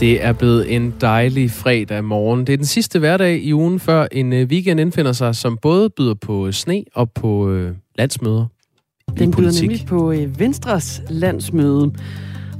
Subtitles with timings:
[0.00, 2.46] Det er blevet en dejlig fredag morgen.
[2.46, 5.90] Det er den sidste hverdag i ugen, før en øh, weekend indfinder sig, som både
[5.90, 8.46] byder på sne og på øh, landsmøder.
[9.18, 11.92] Den byder nemlig på øh, Venstres landsmøde.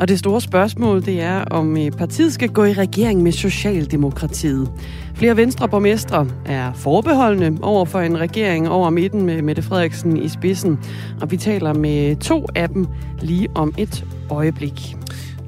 [0.01, 4.70] Og det store spørgsmål, det er, om øh, partiet skal gå i regering med Socialdemokratiet.
[5.15, 10.79] Flere venstreborgmestre er forbeholdende over for en regering over midten med Mette Frederiksen i spidsen.
[11.20, 12.87] Og vi taler med to af dem
[13.23, 14.97] lige om et øjeblik.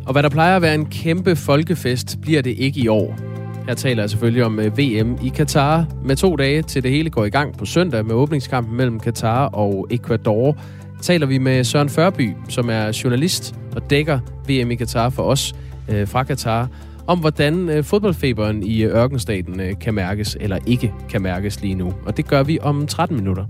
[0.07, 3.19] Og hvad der plejer at være en kæmpe folkefest, bliver det ikke i år.
[3.67, 5.87] Her taler jeg selvfølgelig om øh, VM i Katar.
[6.05, 9.47] Med to dage til det hele går i gang på søndag med åbningskampen mellem Katar
[9.47, 10.57] og Ecuador,
[11.03, 15.55] taler vi med Søren Førby, som er journalist og dækker VM i Katar for os
[15.89, 16.69] øh, fra Katar,
[17.07, 21.75] om hvordan øh, fodboldfeberen i øh, ørkenstaten øh, kan mærkes eller ikke kan mærkes lige
[21.75, 21.95] nu.
[22.07, 23.45] Og det gør vi om 13 minutter.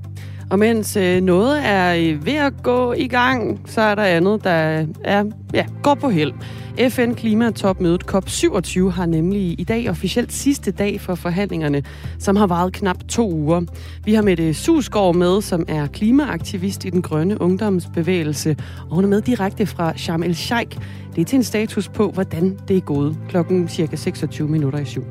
[0.53, 4.45] Og mens øh, noget er øh, ved at gå i gang, så er der andet,
[4.45, 6.33] der er, ja, går på held.
[6.91, 11.83] FN Klimatopmødet COP27 har nemlig i dag officielt sidste dag for forhandlingerne,
[12.19, 13.63] som har varet knap to uger.
[14.05, 18.57] Vi har med Susgaard med, som er klimaaktivist i den grønne ungdomsbevægelse,
[18.91, 20.79] og hun er med direkte fra Sharm el-Sheikh.
[21.15, 24.85] Det er til en status på, hvordan det er gået klokken cirka 26 minutter i
[24.85, 25.05] syv.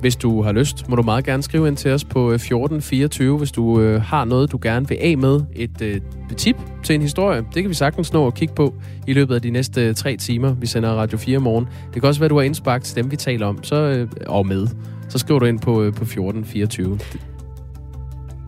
[0.00, 3.38] Hvis du har lyst, må du meget gerne skrive ind til os på 1424, øh,
[3.38, 5.40] hvis du øh, har noget, du gerne vil af med.
[5.56, 6.00] Et øh,
[6.36, 8.74] tip til en historie, det kan vi sagtens nå at kigge på
[9.06, 11.66] i løbet af de næste øh, tre timer, vi sender Radio 4 morgen.
[11.94, 14.46] Det kan også være, du har indsparket til dem, vi taler om, så, øh, og
[14.46, 14.66] med.
[15.08, 16.92] Så skriver du ind på, øh, på 1424.
[16.92, 17.20] Det, det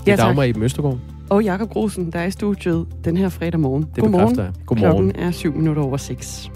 [0.07, 0.99] ja, er Dagmar i Østergaard.
[1.31, 3.83] Og Jakob Grosen, der er i studiet den her fredag morgen.
[3.95, 4.37] Det Godmorgen.
[4.67, 5.11] Godmorgen.
[5.11, 6.51] Klokken er syv minutter over seks.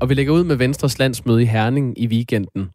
[0.00, 2.70] Og vi lægger ud med Venstres landsmøde i Herning i weekenden.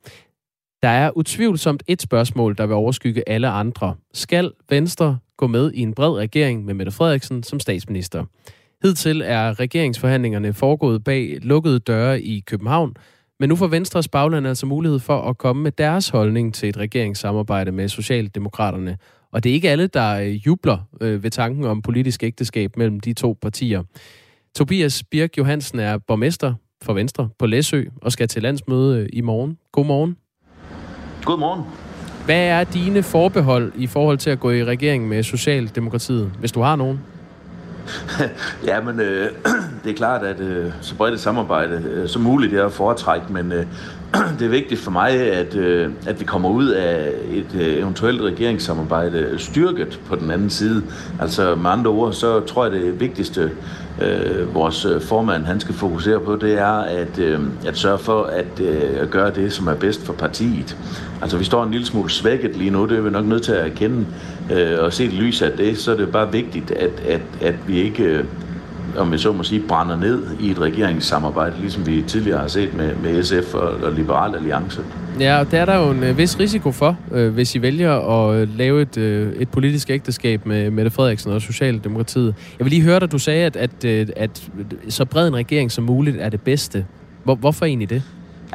[0.84, 3.96] Der er utvivlsomt et spørgsmål, der vil overskygge alle andre.
[4.14, 8.26] Skal Venstre gå med i en bred regering med Mette Frederiksen som statsminister?
[8.84, 12.96] Hidtil er regeringsforhandlingerne foregået bag lukkede døre i København,
[13.40, 16.78] men nu får Venstres bagland altså mulighed for at komme med deres holdning til et
[16.78, 18.98] regeringssamarbejde med Socialdemokraterne.
[19.32, 23.00] Og det er ikke alle, der øh, jubler øh, ved tanken om politisk ægteskab mellem
[23.00, 23.84] de to partier.
[24.56, 26.54] Tobias Birk Johansen er borgmester
[26.86, 29.58] for Venstre på Læsø og skal til landsmøde øh, i morgen.
[29.72, 30.18] God morgen.
[31.24, 31.62] God morgen.
[32.26, 36.62] Hvad er dine forbehold i forhold til at gå i regering med Socialdemokratiet, hvis du
[36.62, 37.00] har nogen?
[38.68, 39.30] ja, men øh,
[39.84, 43.34] det er klart, at øh, så bredt et samarbejde øh, som muligt er at foretrække,
[43.34, 43.66] men øh,
[44.40, 48.22] det er vigtigt for mig, at, øh, at vi kommer ud af et øh, eventuelt
[48.22, 50.84] regeringssamarbejde styrket på den anden side.
[51.20, 53.52] Altså med andre ord, så tror jeg, det vigtigste
[54.02, 58.24] øh, vores øh, formand han skal fokusere på, det er at, øh, at sørge for
[58.24, 60.78] at, øh, at gøre det, som er bedst for partiet.
[61.22, 63.52] Altså vi står en lille smule svækket lige nu, det er vi nok nødt til
[63.52, 64.06] at erkende,
[64.52, 67.56] øh, og se det lys af det, så er det bare vigtigt, at, at, at
[67.68, 68.04] vi ikke...
[68.04, 68.26] Øh,
[68.98, 72.74] om vi så må sige, brænder ned i et regeringssamarbejde, ligesom vi tidligere har set
[72.74, 74.82] med, med SF og, og Liberal Alliance.
[75.20, 77.92] Ja, og der er der jo en øh, vis risiko for, øh, hvis I vælger
[77.92, 82.36] at øh, lave et, øh, et politisk ægteskab med Mette Frederiksen og Socialdemokratiet.
[82.60, 84.50] Jeg vil lige høre dig, du sagde, at, at, at, at
[84.90, 86.86] så bred en regering som muligt er det bedste.
[87.24, 88.04] Hvor, hvorfor egentlig det?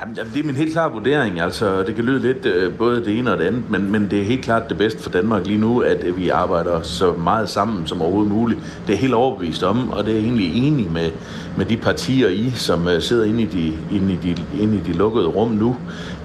[0.01, 1.41] Jamen, det er min helt klare vurdering.
[1.41, 4.21] Altså, det kan lyde lidt øh, både det ene og det andet, men, men det
[4.21, 7.49] er helt klart det bedste for Danmark lige nu, at øh, vi arbejder så meget
[7.49, 8.61] sammen som overhovedet muligt.
[8.87, 11.11] Det er helt overbevist om, og det er egentlig enig med,
[11.57, 14.81] med de partier i, som øh, sidder inde i, de, inde, i de, inde i
[14.81, 15.77] de lukkede rum nu.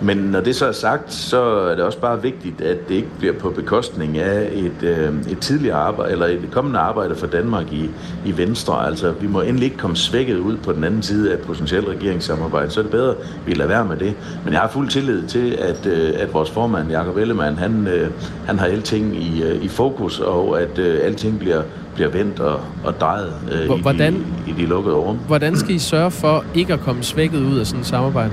[0.01, 3.07] Men når det så er sagt, så er det også bare vigtigt, at det ikke
[3.19, 7.73] bliver på bekostning af et, øh, et tidligere arbejde, eller et kommende arbejde for Danmark
[7.73, 7.89] i,
[8.25, 8.87] i Venstre.
[8.87, 11.87] Altså, vi må endelig ikke komme svækket ud på den anden side af et potentielt
[11.87, 12.71] regeringssamarbejde.
[12.71, 14.13] Så er det bedre, at vi lader være med det.
[14.43, 18.09] Men jeg har fuld tillid til, at, øh, at vores formand, Jakob Ellemann, han, øh,
[18.45, 21.61] han har alting i, øh, i fokus, og at øh, alting bliver
[21.95, 25.17] bliver vendt og, og drejet øh, hvordan, i, de, i de lukkede rum.
[25.27, 28.31] Hvordan skal I sørge for ikke at komme svækket ud af sådan et samarbejde?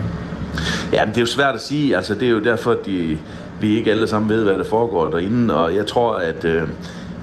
[0.92, 1.96] Ja, det er jo svært at sige.
[1.96, 3.18] Altså, det er jo derfor, at de,
[3.60, 5.56] vi ikke alle sammen ved, hvad der foregår derinde.
[5.56, 6.62] Og jeg tror, at, øh,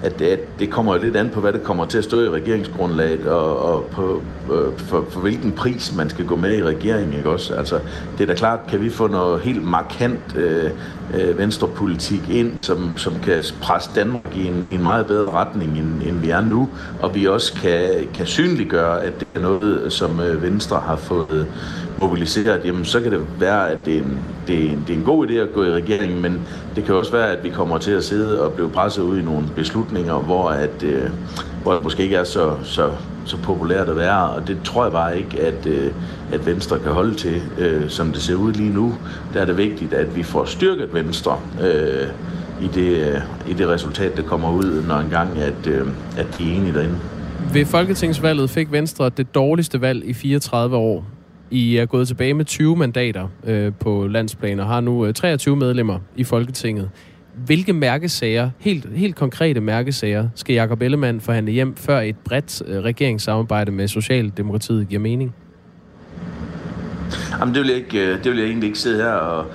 [0.04, 2.30] at, at det kommer jo lidt an på, hvad det kommer til at stå i
[2.30, 4.22] regeringsgrundlaget, og, og på,
[4.54, 7.14] øh, for, for hvilken pris man skal gå med i regeringen.
[7.18, 7.54] Ikke også?
[7.54, 7.80] Altså,
[8.18, 10.72] det er da klart, kan vi få noget helt markant øh,
[11.14, 16.02] øh, venstrepolitik ind, som, som kan presse Danmark i en, en meget bedre retning, end,
[16.10, 16.70] end vi er nu,
[17.02, 21.48] og vi også kan, kan synliggøre, at det er noget, som øh, Venstre har fået
[22.02, 24.98] mobiliseret, jamen så kan det være, at det er, en, det, er en, det er
[24.98, 26.42] en god idé at gå i regeringen, men
[26.76, 29.22] det kan også være, at vi kommer til at sidde og blive presset ud i
[29.22, 31.10] nogle beslutninger, hvor, at, øh,
[31.64, 32.90] hvor det måske ikke er så, så,
[33.26, 35.92] så populært at være, og det tror jeg bare ikke, at, øh,
[36.34, 38.96] at Venstre kan holde til, øh, som det ser ud lige nu.
[39.34, 42.08] Der er det vigtigt, at vi får styrket Venstre øh,
[42.62, 45.88] i, det, øh, i det resultat, der kommer ud, når engang, at, øh,
[46.18, 46.96] at de er enige derinde.
[47.54, 51.19] Ved Folketingsvalget fik Venstre det dårligste valg i 34 år.
[51.52, 55.56] I er gået tilbage med 20 mandater øh, på landsplan og har nu øh, 23
[55.56, 56.90] medlemmer i Folketinget.
[57.46, 62.84] Hvilke mærkesager, helt, helt konkrete mærkesager, skal Jakob Ellemann forhandle hjem, før et bredt øh,
[62.84, 65.36] regeringssamarbejde med Socialdemokratiet giver mening?
[67.40, 69.46] Jamen, det vil, jeg ikke, øh, det vil jeg egentlig ikke sidde her og,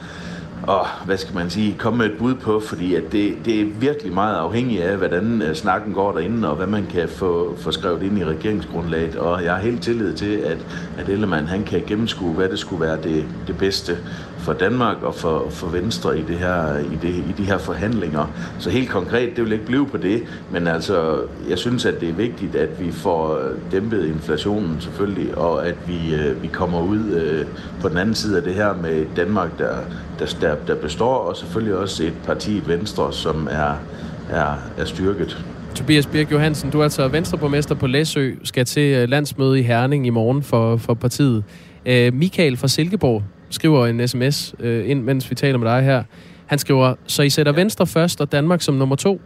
[0.67, 3.65] og hvad skal man sige, komme med et bud på, fordi at det, det er
[3.65, 7.71] virkelig meget afhængigt af, hvordan øh, snakken går derinde, og hvad man kan få, få
[7.71, 9.17] skrevet ind i regeringsgrundlaget.
[9.17, 10.59] Og jeg har helt tillid til, at,
[10.99, 13.99] at Ellemann han kan gennemskue, hvad det skulle være det, det bedste
[14.45, 18.27] for Danmark og for, for Venstre i, det her, i, det, i de her forhandlinger.
[18.59, 22.09] Så helt konkret, det vil ikke blive på det, men altså, jeg synes, at det
[22.09, 26.81] er vigtigt, at vi får øh, dæmpet inflationen selvfølgelig, og at vi, øh, vi kommer
[26.83, 27.47] ud øh,
[27.81, 29.77] på den anden side af det her med Danmark, der,
[30.19, 33.75] der, der, der består, og selvfølgelig også et parti Venstre, som er,
[34.31, 35.45] er, er styrket.
[35.75, 40.07] Tobias Birk Johansen, du er altså venstreborgmester på Læsø, skal til øh, landsmøde i Herning
[40.07, 41.45] i morgen for, for partiet.
[41.87, 43.23] Øh, Michael fra Silkeborg
[43.55, 46.03] skriver en sms øh, ind, mens vi taler med dig her.
[46.47, 47.61] Han skriver, så I sætter ja.
[47.61, 49.21] Venstre først og Danmark som nummer to?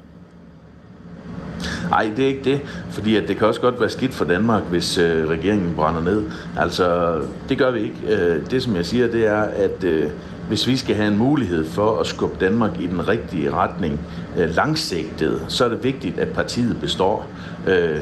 [1.91, 2.61] Nej, det er ikke det,
[2.91, 6.25] fordi at det kan også godt være skidt for Danmark, hvis øh, regeringen brænder ned.
[6.59, 7.17] Altså,
[7.49, 7.97] det gør vi ikke.
[8.09, 10.11] Øh, det, som jeg siger, det er, at øh,
[10.49, 14.01] hvis vi skal have en mulighed for at skubbe Danmark i den rigtige retning
[14.39, 17.27] øh, langsigtet, så er det vigtigt, at partiet består.
[17.67, 17.99] Øh,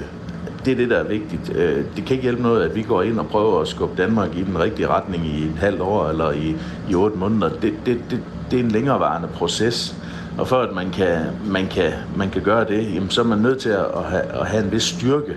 [0.67, 1.57] det er det, der er vigtigt.
[1.57, 4.37] Øh, det kan ikke hjælpe noget, at vi går ind og prøver at skubbe Danmark
[4.37, 6.57] i den rigtige retning i et halvt år eller i,
[6.91, 7.49] i otte måneder.
[7.49, 8.21] Det, det, det,
[8.51, 9.97] det er en længerevarende proces.
[10.39, 13.39] Og for at man kan, man kan, man kan gøre det, jamen, så er man
[13.39, 15.37] nødt til at have, at have en vis styrke.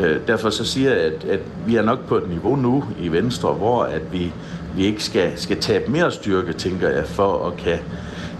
[0.00, 3.08] Øh, derfor så siger jeg, at, at vi er nok på et niveau nu i
[3.08, 4.32] Venstre, hvor at vi,
[4.76, 7.78] vi ikke skal, skal tabe mere styrke, tænker jeg, for at kan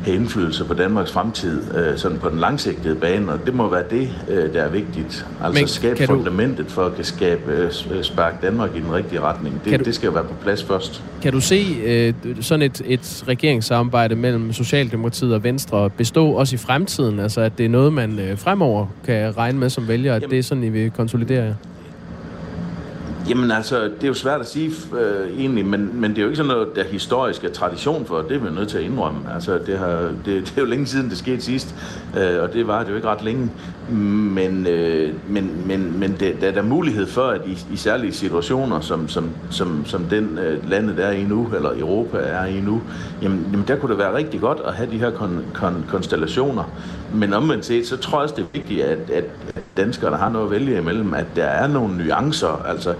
[0.06, 3.84] have indflydelse på Danmarks fremtid, øh, sådan på den langsigtede bane, og det må være
[3.90, 5.26] det, øh, der er vigtigt.
[5.44, 6.70] Altså Men skabe fundamentet du...
[6.70, 9.60] for at kan skabe, øh, sparke Danmark i den rigtige retning.
[9.64, 9.84] Det, du...
[9.84, 11.02] det skal være på plads først.
[11.22, 16.58] Kan du se øh, sådan et, et regeringssamarbejde mellem Socialdemokratiet og Venstre bestå også i
[16.58, 17.20] fremtiden?
[17.20, 20.30] Altså at det er noget, man øh, fremover kan regne med som vælger, at Jamen,
[20.30, 21.54] det er sådan, I vil konsolidere
[23.28, 26.28] Jamen altså, det er jo svært at sige øh, egentlig, men, men det er jo
[26.28, 29.20] ikke sådan noget, der historisk er tradition for, det er vi nødt til at indrømme.
[29.34, 31.75] Altså, det, har, det, det er jo længe siden, det skete sidst,
[32.19, 33.50] øh, og det var det jo ikke ret længe.
[33.88, 38.12] Men, øh, men, men, men det, der er der mulighed for, at i, i særlige
[38.12, 42.60] situationer, som, som, som, som den øh, landet er i nu, eller Europa er i
[42.60, 42.82] nu,
[43.22, 46.64] jamen, jamen der kunne det være rigtig godt at have de her kon, kon, konstellationer.
[47.14, 49.24] Men omvendt set, så tror jeg også, det er vigtigt, at, at
[49.76, 52.62] danskerne har noget at vælge imellem, at der er nogle nuancer.
[52.68, 52.94] Altså,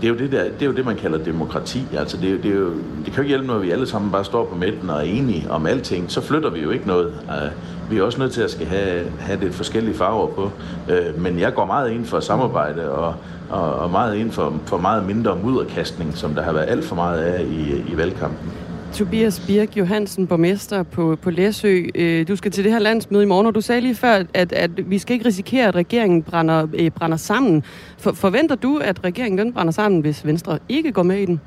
[0.00, 1.86] det er jo det, der, det, er jo det man kalder demokrati.
[1.96, 4.10] Altså, det, er, det, er jo, det kan jo ikke hjælpe når vi alle sammen
[4.10, 6.10] bare står på midten og er enige om alting.
[6.10, 7.06] Så flytter vi jo ikke noget.
[7.06, 7.50] Øh,
[7.90, 10.50] vi er også nødt til at skal have, have det forskellige farver på.
[10.90, 13.14] Øh, men jeg går meget ind for samarbejde og,
[13.50, 16.94] og, og meget ind for, for meget mindre mudderkastning, som der har været alt for
[16.94, 18.50] meget af i, i valgkampen.
[18.92, 21.82] Tobias Birk Johansen, borgmester på, på Læsø.
[21.94, 24.52] Øh, du skal til det her landsmøde i morgen, og du sagde lige før, at,
[24.52, 27.64] at vi skal ikke risikere, at regeringen brænder, øh, brænder sammen.
[27.98, 31.40] For, forventer du, at regeringen den brænder sammen, hvis Venstre ikke går med i den?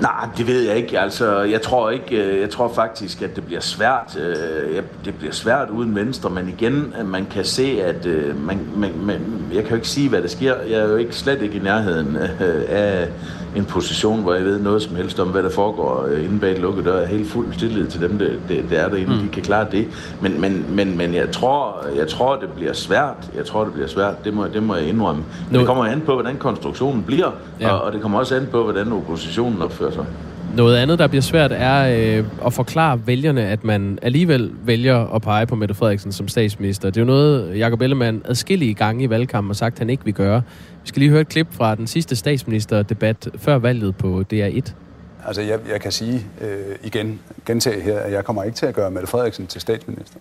[0.00, 1.00] Nej, det ved jeg ikke.
[1.00, 2.16] Altså, jeg tror ikke.
[2.16, 4.18] Øh, jeg tror faktisk, at det bliver svært.
[4.20, 8.92] Øh, det bliver svært uden Venstre, men igen, man kan se, at øh, man, man,
[9.02, 9.20] man,
[9.52, 10.54] jeg kan jo ikke sige, hvad der sker.
[10.70, 12.16] Jeg er jo ikke slet ikke i nærheden
[12.68, 13.08] af
[13.56, 16.84] en position, hvor jeg ved noget som helst om, hvad der foregår inde bag lukket
[16.84, 16.94] dør.
[16.94, 19.14] Jeg er helt fuld tillid til dem, det, det, det er derinde.
[19.14, 19.20] Mm.
[19.20, 19.88] De kan klare det.
[20.20, 23.30] Men, men, men, men jeg, tror, jeg tror, det bliver svært.
[23.36, 24.24] Jeg tror, det bliver svært.
[24.24, 25.24] Det må, det må jeg indrømme.
[25.50, 27.30] Men det kommer an på, hvordan konstruktionen bliver,
[27.60, 27.72] ja.
[27.72, 30.06] og, og det kommer også an på, hvordan oppositionen opfører sig.
[30.56, 35.22] Noget andet, der bliver svært, er øh, at forklare vælgerne, at man alligevel vælger at
[35.22, 36.90] pege på Mette Frederiksen som statsminister.
[36.90, 40.14] Det er jo noget, Jacob Ellemann adskillige gange i valgkampen har sagt, han ikke vil
[40.14, 40.42] gøre.
[40.82, 44.72] Vi skal lige høre et klip fra den sidste statsministerdebat før valget på DR1.
[45.26, 48.74] Altså, jeg, jeg kan sige øh, igen, gentage her, at jeg kommer ikke til at
[48.74, 50.18] gøre Mette Frederiksen til statsminister.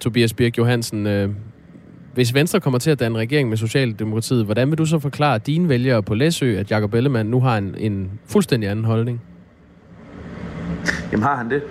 [0.00, 1.30] Tobias Birk Johansen, øh,
[2.14, 5.68] hvis Venstre kommer til at danne regering med Socialdemokratiet, hvordan vil du så forklare dine
[5.68, 9.20] vælgere på Læsø, at Jacob Ellemann nu har en, en fuldstændig anden holdning?
[11.12, 11.62] Jamen har han det?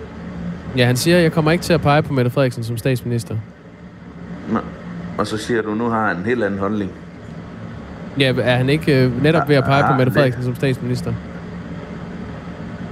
[0.76, 3.36] Ja, han siger, at jeg kommer ikke til at pege på Mette Frederiksen som statsminister.
[4.52, 4.58] Nå.
[5.18, 6.90] Og så siger du, nu har han en helt anden holdning.
[8.18, 11.14] Ja, er han ikke øh, netop ved at pege på Mette Frederiksen som statsminister?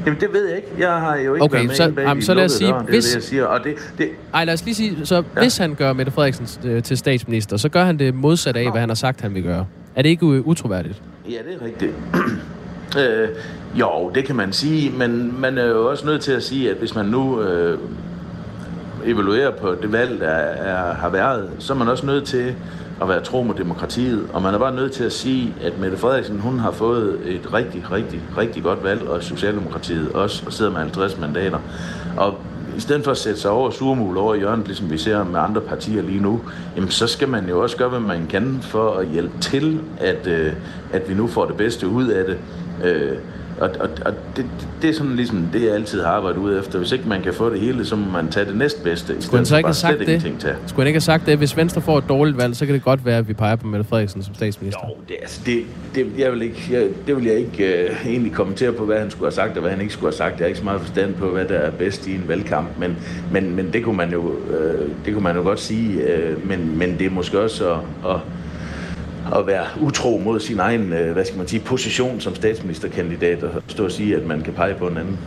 [0.07, 0.69] Jamen, det ved jeg ikke.
[0.79, 2.87] Jeg har jo ikke okay, været med så, jamen, så lad os sige, døren.
[2.87, 3.05] Hvis...
[3.05, 3.45] det, jeg siger.
[3.45, 4.09] Og det, det...
[4.35, 5.23] Ej, lad os lige sige, så ja.
[5.41, 8.81] hvis han gør Mette Frederiksen øh, til statsminister, så gør han det modsat af, hvad
[8.81, 9.67] han har sagt, han vil gøre.
[9.97, 11.03] Er det ikke utroværdigt?
[11.29, 11.93] Ja, det er rigtigt.
[13.01, 13.29] øh,
[13.75, 16.77] jo, det kan man sige, men man er jo også nødt til at sige, at
[16.77, 17.43] hvis man nu...
[17.43, 17.79] Øh,
[19.05, 22.55] evaluere på det valg, der er, har været, så er man også nødt til
[23.03, 25.97] at være tro mod demokratiet, og man er bare nødt til at sige, at Mette
[25.97, 30.71] Frederiksen, hun har fået et rigtig, rigtig, rigtig godt valg, og Socialdemokratiet også, og sidder
[30.71, 31.59] med 50 mandater.
[32.17, 32.35] Og
[32.77, 35.61] i stedet for at sætte sig over surmul over hjørnet, ligesom vi ser med andre
[35.61, 36.41] partier lige nu,
[36.77, 40.27] jamen så skal man jo også gøre, hvad man kan for at hjælpe til, at,
[40.27, 40.53] øh,
[40.93, 42.39] at vi nu får det bedste ud af det.
[42.85, 43.19] Øh,
[43.61, 44.47] og, og, og det,
[44.83, 46.79] det er sådan ligesom det, jeg altid har arbejdet ud efter.
[46.79, 49.23] Hvis ikke man kan få det hele, så må man tage det næstbedste.
[49.23, 50.37] Skulle han så ikke have sagt det?
[50.41, 50.57] Tage.
[50.67, 51.39] Skulle han ikke have sagt det?
[51.39, 53.67] Hvis Venstre får et dårligt valg, så kan det godt være, at vi peger på
[53.67, 54.81] Mette Frederiksen som statsminister.
[54.89, 55.65] Jo, det, altså, det,
[55.95, 59.11] det, jeg vil ikke, jeg, det vil jeg ikke uh, egentlig kommentere på, hvad han
[59.11, 60.39] skulle have sagt, og hvad han ikke skulle have sagt.
[60.39, 62.97] Jeg har ikke så meget forstand på, hvad der er bedst i en valgkamp, men,
[63.33, 64.35] men, men det, kunne man jo, uh,
[65.05, 66.03] det kunne man jo godt sige.
[66.05, 68.17] Uh, men, men det er måske også at, at
[69.37, 73.63] at være utro mod sin egen, øh, hvad skal man sige, position som statsministerkandidat og
[73.67, 75.19] stå og sige, at man kan pege på en anden.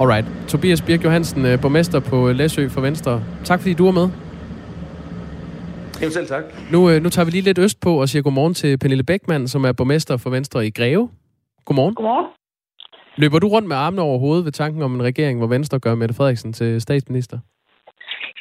[0.00, 0.26] Alright.
[0.48, 3.22] Tobias Birk Johansen, øh, borgmester på Læsø for Venstre.
[3.44, 4.08] Tak fordi du er med.
[6.00, 6.42] Jamen selv tak.
[6.72, 9.48] Nu, øh, nu tager vi lige lidt øst på og siger godmorgen til Pernille Beckmann,
[9.48, 11.08] som er borgmester for Venstre i Greve.
[11.64, 11.94] Godmorgen.
[11.94, 12.26] Godmorgen.
[13.16, 15.94] Løber du rundt med armene over hovedet ved tanken om en regering, hvor Venstre gør
[15.94, 17.38] Mette Frederiksen til statsminister?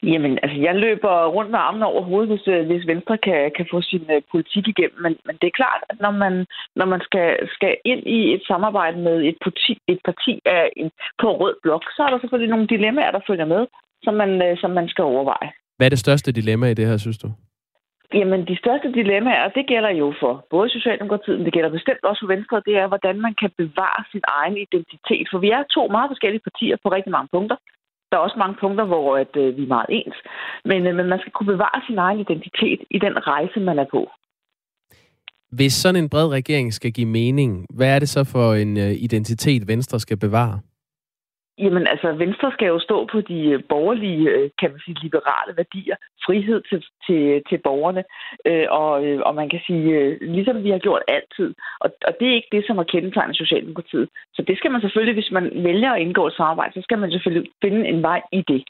[0.03, 3.67] Jamen, altså, jeg løber rundt med armene over hovedet, hvis, øh, hvis Venstre kan, kan
[3.71, 4.99] få sin uh, politik igennem.
[5.05, 8.43] Men, men det er klart, at når man, når man skal, skal ind i et
[8.47, 12.53] samarbejde med et parti, et parti af en, på rød blok, så er der selvfølgelig
[12.53, 13.67] nogle dilemmaer, der følger med,
[14.03, 15.49] som man, uh, som man skal overveje.
[15.77, 17.27] Hvad er det største dilemma i det her, synes du?
[18.13, 22.21] Jamen, de største dilemmaer, det gælder jo for både Socialdemokratiet, men det gælder bestemt også
[22.23, 25.27] for Venstre, det er, hvordan man kan bevare sin egen identitet.
[25.31, 27.57] For vi er to meget forskellige partier på rigtig mange punkter.
[28.11, 30.15] Der er også mange punkter, hvor at, øh, vi er meget ens.
[30.65, 33.85] Men, øh, men man skal kunne bevare sin egen identitet i den rejse, man er
[33.91, 34.09] på.
[35.51, 38.91] Hvis sådan en bred regering skal give mening, hvad er det så for en øh,
[38.91, 40.59] identitet, Venstre skal bevare?
[41.59, 45.53] Jamen altså, Venstre skal jo stå på de øh, borgerlige, øh, kan man sige, liberale
[45.57, 45.95] værdier.
[46.25, 48.03] Frihed til, til, til borgerne.
[48.45, 51.49] Øh, og, øh, og man kan sige, ligesom vi har gjort altid.
[51.79, 54.09] Og, og det er ikke det, som har kendetegnet Socialdemokratiet.
[54.35, 57.11] Så det skal man selvfølgelig, hvis man vælger at indgå et samarbejde, så skal man
[57.11, 58.63] selvfølgelig finde en vej i det.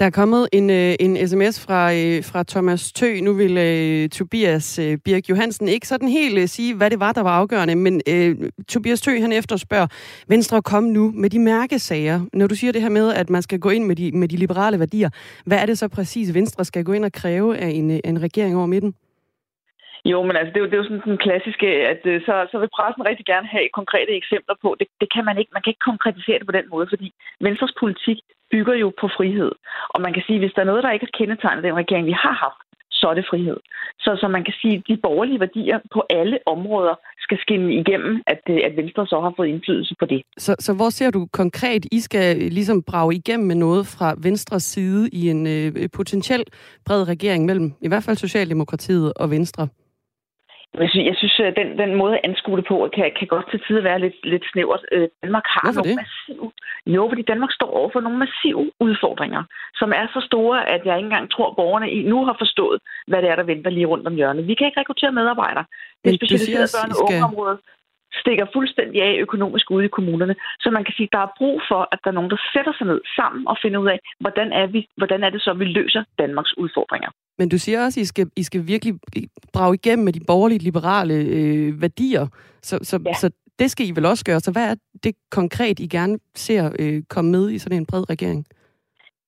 [0.00, 3.20] Der er kommet en, øh, en sms fra, øh, fra Thomas Tø.
[3.20, 7.12] Nu vil øh, Tobias øh, Birk Johansen ikke sådan helt øh, sige, hvad det var,
[7.12, 8.36] der var afgørende, men øh,
[8.68, 9.86] Tobias Tø han efterspørger,
[10.28, 12.20] Venstre kom nu med de mærkesager.
[12.32, 14.36] Når du siger det her med, at man skal gå ind med de, med de
[14.36, 15.10] liberale værdier,
[15.46, 18.22] hvad er det så præcis, Venstre skal gå ind og kræve af en, øh, en
[18.22, 18.94] regering over midten?
[20.04, 22.34] Jo, men altså, det er jo, det er jo sådan den klassiske, at øh, så,
[22.50, 24.68] så vil pressen rigtig gerne have konkrete eksempler på.
[24.80, 25.50] Det, det kan man ikke.
[25.54, 27.08] Man kan ikke konkretisere det på den måde, fordi
[27.46, 28.18] Venstres politik
[28.52, 29.52] bygger jo på frihed.
[29.94, 32.16] Og man kan sige, hvis der er noget, der ikke har kendetegnet den regering, vi
[32.24, 32.62] har haft,
[33.00, 33.56] så er det frihed.
[34.04, 38.22] Så, så man kan sige, at de borgerlige værdier på alle områder skal skinne igennem,
[38.26, 40.22] at, øh, at Venstre så har fået indflydelse på det.
[40.38, 44.62] Så, så hvor ser du konkret, I skal ligesom brage igennem med noget fra Venstres
[44.62, 46.44] side i en øh, potentiel
[46.86, 49.68] bred regering mellem i hvert fald Socialdemokratiet og Venstre?
[50.78, 53.60] Jeg synes, jeg synes den, den måde at anskue det på, kan, kan godt til
[53.66, 54.84] tider være lidt, lidt snævert.
[54.92, 56.00] Øh, Danmark har Hvorfor nogle det?
[56.02, 56.52] massive...
[56.86, 59.42] Jo, fordi Danmark står over for nogle massive udfordringer,
[59.80, 62.78] som er så store, at jeg ikke engang tror, at borgerne i nu har forstået,
[63.10, 64.46] hvad det er, der venter lige rundt om hjørnet.
[64.46, 65.64] Vi kan ikke rekruttere medarbejdere.
[66.04, 67.58] Det er specialiseret børn og ungeområdet
[68.12, 70.34] stikker fuldstændig af økonomisk ude i kommunerne.
[70.60, 72.72] Så man kan sige, at der er brug for, at der er nogen, der sætter
[72.78, 75.64] sig ned sammen og finder ud af, hvordan er, vi, hvordan er det så, vi
[75.64, 77.10] løser Danmarks udfordringer.
[77.38, 78.94] Men du siger også, at I skal, I skal virkelig
[79.52, 82.26] brage igennem med de borgerlige liberale øh, værdier.
[82.62, 83.14] Så, så, ja.
[83.14, 84.40] så det skal I vel også gøre.
[84.40, 84.74] Så hvad er
[85.04, 88.46] det konkret, I gerne ser øh, komme med i sådan en bred regering?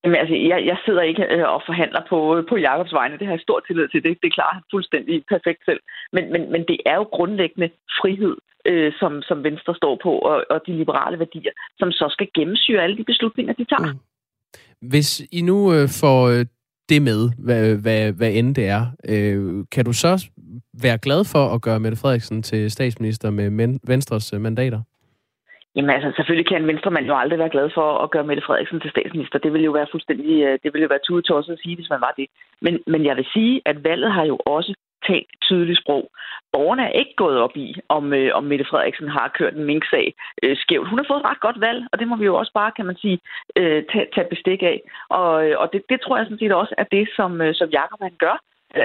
[0.04, 3.18] Jamen, altså, jeg, jeg sidder ikke øh, og forhandler på, på Jakobs vegne.
[3.18, 4.02] Det har jeg stor tillid til.
[4.04, 5.80] Det, det klarer han fuldstændig perfekt selv.
[6.12, 7.70] Men, men, men det er jo grundlæggende
[8.00, 8.36] frihed,
[8.66, 12.82] øh, som, som Venstre står på, og, og de liberale værdier, som så skal gennemsyre
[12.82, 13.92] alle de beslutninger, de tager.
[13.92, 13.98] Mm.
[14.88, 16.46] Hvis I nu øh, får øh,
[16.88, 20.28] det med, hvad, hvad, hvad end det er, øh, kan du så
[20.82, 24.80] være glad for at gøre Mette Frederiksen til statsminister med men, Venstres øh, mandater?
[25.76, 28.80] Jamen altså, selvfølgelig kan en venstremand jo aldrig være glad for at gøre Mette Frederiksen
[28.80, 29.38] til statsminister.
[29.38, 32.00] Det ville jo være fuldstændig, øh, det ville jo være tudetosset at sige, hvis man
[32.00, 32.26] var det.
[32.60, 34.74] Men, men jeg vil sige, at valget har jo også
[35.08, 36.10] talt tydeligt sprog.
[36.52, 40.14] Borgerne er ikke gået op i, om, øh, om Mette Frederiksen har kørt en minksag
[40.42, 40.88] øh, skævt.
[40.88, 42.86] Hun har fået et ret godt valg, og det må vi jo også bare, kan
[42.86, 43.18] man sige,
[43.56, 44.80] øh, tage, tage bestik af.
[45.08, 47.68] Og, øh, og det, det tror jeg sådan set også er det, som, øh, som
[47.68, 48.36] Jacob han gør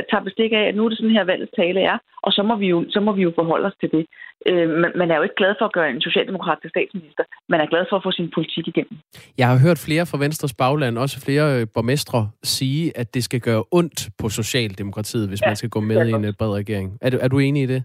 [0.09, 2.55] tager bestik af, at nu er det sådan her valgets tale er, og så må
[2.55, 4.03] vi jo, så må vi jo forholde os til det.
[4.49, 7.23] Øh, man, man er jo ikke glad for at gøre en socialdemokrat til statsminister.
[7.49, 8.97] Man er glad for at få sin politik igennem.
[9.37, 13.41] Jeg har hørt flere fra Venstres bagland, også flere øh, borgmestre, sige, at det skal
[13.41, 16.97] gøre ondt på Socialdemokratiet, hvis ja, man skal gå med i en øh, bred regering.
[17.01, 17.83] Er du, er du enig i det?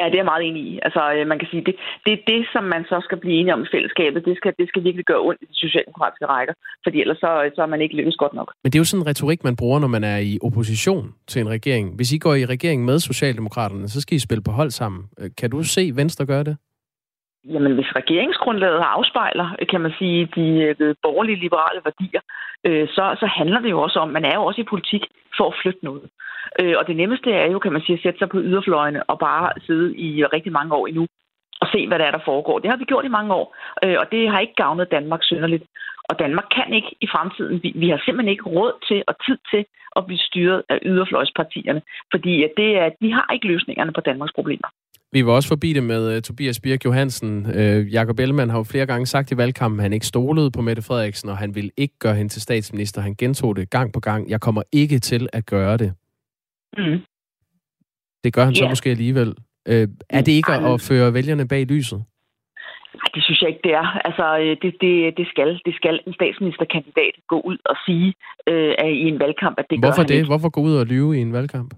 [0.00, 0.72] Ja, det er jeg meget enig i.
[0.86, 1.74] Altså, øh, man kan sige, det,
[2.04, 4.24] det er det, som man så skal blive enige om i fællesskabet.
[4.28, 7.50] Det skal, det skal virkelig gøre ondt i de socialdemokratiske rækker, fordi ellers så, øh,
[7.54, 8.48] så er man ikke lykkes godt nok.
[8.62, 11.40] Men det er jo sådan en retorik, man bruger, når man er i opposition til
[11.40, 11.96] en regering.
[11.96, 15.00] Hvis I går i regering med Socialdemokraterne, så skal I spille på hold sammen.
[15.20, 16.56] Øh, kan du se Venstre gøre det?
[17.52, 22.20] Jamen, hvis regeringsgrundlaget afspejler, kan man sige, de øh, borgerlige liberale værdier,
[22.64, 25.02] øh, så, så handler det jo også om, man er jo også i politik
[25.36, 26.06] for at flytte noget.
[26.60, 29.18] Øh, og det nemmeste er jo, kan man sige, at sætte sig på yderfløjene og
[29.18, 31.06] bare sidde i rigtig mange år endnu
[31.60, 32.58] og se, hvad der er, der foregår.
[32.58, 35.64] Det har vi gjort i mange år, øh, og det har ikke gavnet Danmark synderligt.
[36.08, 37.62] Og Danmark kan ikke i fremtiden.
[37.62, 39.64] Vi, vi har simpelthen ikke råd til og tid til
[39.96, 44.68] at blive styret af yderfløjspartierne, fordi det er, de har ikke løsningerne på Danmarks problemer.
[45.12, 47.46] Vi var også forbi det med uh, Tobias Birk Johansen.
[47.46, 50.62] Uh, Jakob Ellemann har jo flere gange sagt i valgkampen, at han ikke stolede på
[50.62, 53.00] Mette Frederiksen, og han ville ikke gøre hende til statsminister.
[53.00, 54.30] Han gentog det gang på gang.
[54.30, 55.92] Jeg kommer ikke til at gøre det.
[56.78, 56.98] Mm.
[58.24, 58.56] Det gør han yeah.
[58.56, 59.28] så måske alligevel.
[59.70, 62.04] Uh, er det ikke at, føre vælgerne bag lyset?
[62.94, 63.86] Nej, det synes jeg ikke, det er.
[64.08, 68.14] Altså, det, det, det, skal, det skal en statsministerkandidat gå ud og sige
[68.50, 70.14] uh, i en valgkamp, at det Hvorfor gør det?
[70.14, 70.26] Ikke.
[70.26, 71.74] Hvorfor gå ud og lyve i en valgkamp?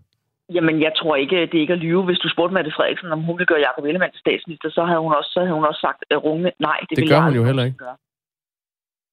[0.54, 2.04] Jamen, jeg tror ikke, det er ikke at lyve.
[2.04, 5.00] Hvis du spurgte Mette Frederiksen, om hun ville gøre Jacob Ellemann til statsminister, så havde
[5.00, 7.45] hun også, så havde hun også sagt uh, runge, nej, det, det gør hun jo
[7.45, 7.78] heller ikke.
[7.78, 7.97] Gøre.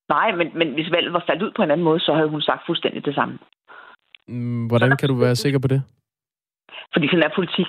[0.10, 2.42] Nej, men, men hvis valget var faldet ud på en anden måde, så havde hun
[2.42, 3.40] sagt fuldstændig det samme.
[4.28, 5.84] Mm, hvordan kan du være sikker på det?
[6.94, 7.68] Fordi sådan er politik.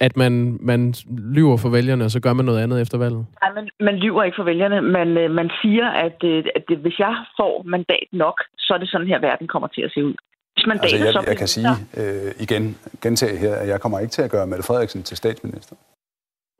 [0.00, 0.94] At man, man
[1.36, 3.26] lyver for vælgerne, og så gør man noget andet efter valget?
[3.42, 4.80] Nej, man, man lyver ikke for vælgerne.
[4.80, 8.78] Man, øh, man siger, at, øh, at, at hvis jeg får mandat nok, så er
[8.78, 10.14] det sådan her, verden kommer til at se ud.
[10.58, 12.64] Hvis mandatet, altså, jeg, jeg kan sige øh, igen,
[13.02, 15.76] gentage her, at jeg kommer ikke til at gøre Mette Frederiksen til statsminister.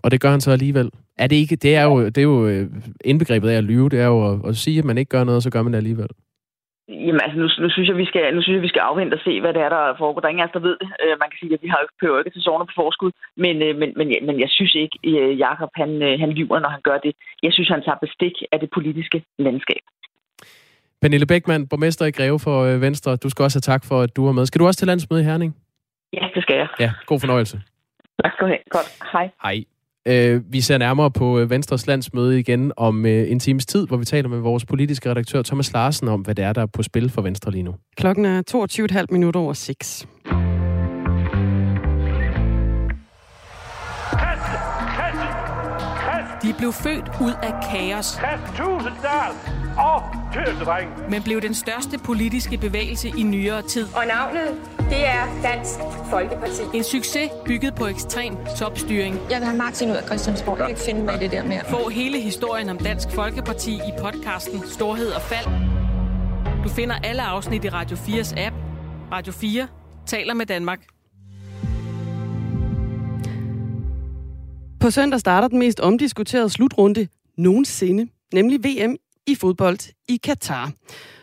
[0.04, 0.90] Og det gør han så alligevel.
[1.18, 2.66] Er det ikke, det er jo, det er jo øh,
[3.04, 5.36] indbegrebet af at lyve, det er jo at, at sige, at man ikke gør noget,
[5.36, 6.08] og så gør man det alligevel.
[6.88, 9.24] Jamen altså, nu, nu, synes jeg, vi skal, nu synes jeg, vi skal afvente og
[9.24, 10.20] se, hvad det er, der foregår.
[10.20, 10.88] Der er ingen af os, der ved det.
[11.04, 13.12] Uh, man kan sige, at vi har jo behøver ikke til sovne på forskud.
[13.44, 16.72] Men, uh, men, men, men jeg synes ikke, uh, Jakob han, uh, han lyver, når
[16.76, 17.12] han gør det.
[17.46, 19.82] Jeg synes, han tager bestik af det politiske landskab.
[21.02, 23.16] Pernille Bækman, borgmester i Greve for øh, Venstre.
[23.16, 24.46] Du skal også have tak for, at du var med.
[24.46, 25.56] Skal du også til landsmøde i Herning?
[26.12, 26.68] Ja, det skal jeg.
[26.80, 27.60] Ja, god fornøjelse.
[28.24, 28.58] Tak skal du have.
[28.70, 28.86] Godt.
[29.12, 29.30] Hej.
[29.42, 29.64] Hej.
[30.08, 33.96] Øh, vi ser nærmere på øh, Venstres landsmøde igen om øh, en times tid, hvor
[33.96, 36.82] vi taler med vores politiske redaktør Thomas Larsen om, hvad det er, der er på
[36.82, 37.74] spil for Venstre lige nu.
[37.96, 38.42] Klokken er
[39.00, 40.08] 22,5 minutter over 6.
[46.42, 48.18] De blev født ud af kaos.
[49.78, 50.02] Og
[51.10, 53.86] Men blev den største politiske bevægelse i nyere tid.
[53.94, 55.78] Og navnet, det er Dansk
[56.10, 56.62] Folkeparti.
[56.74, 59.14] En succes bygget på ekstrem topstyring.
[59.30, 60.58] Jeg vil have Martin ud af Christiansborg.
[60.58, 61.60] Jeg kan ikke finde mig i det der mere.
[61.68, 65.46] Få hele historien om Dansk Folkeparti i podcasten Storhed og Fald.
[66.64, 68.56] Du finder alle afsnit i Radio 4's app.
[69.12, 69.66] Radio 4
[70.06, 70.78] taler med Danmark.
[74.80, 78.96] På søndag starter den mest omdiskuterede slutrunde nogensinde, nemlig VM
[79.28, 80.72] i fodbold i Katar.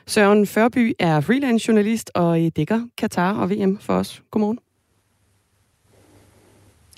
[0.08, 4.24] Søren Førby er freelance journalist og dækker Katar og VM for os.
[4.32, 4.60] Godmorgen.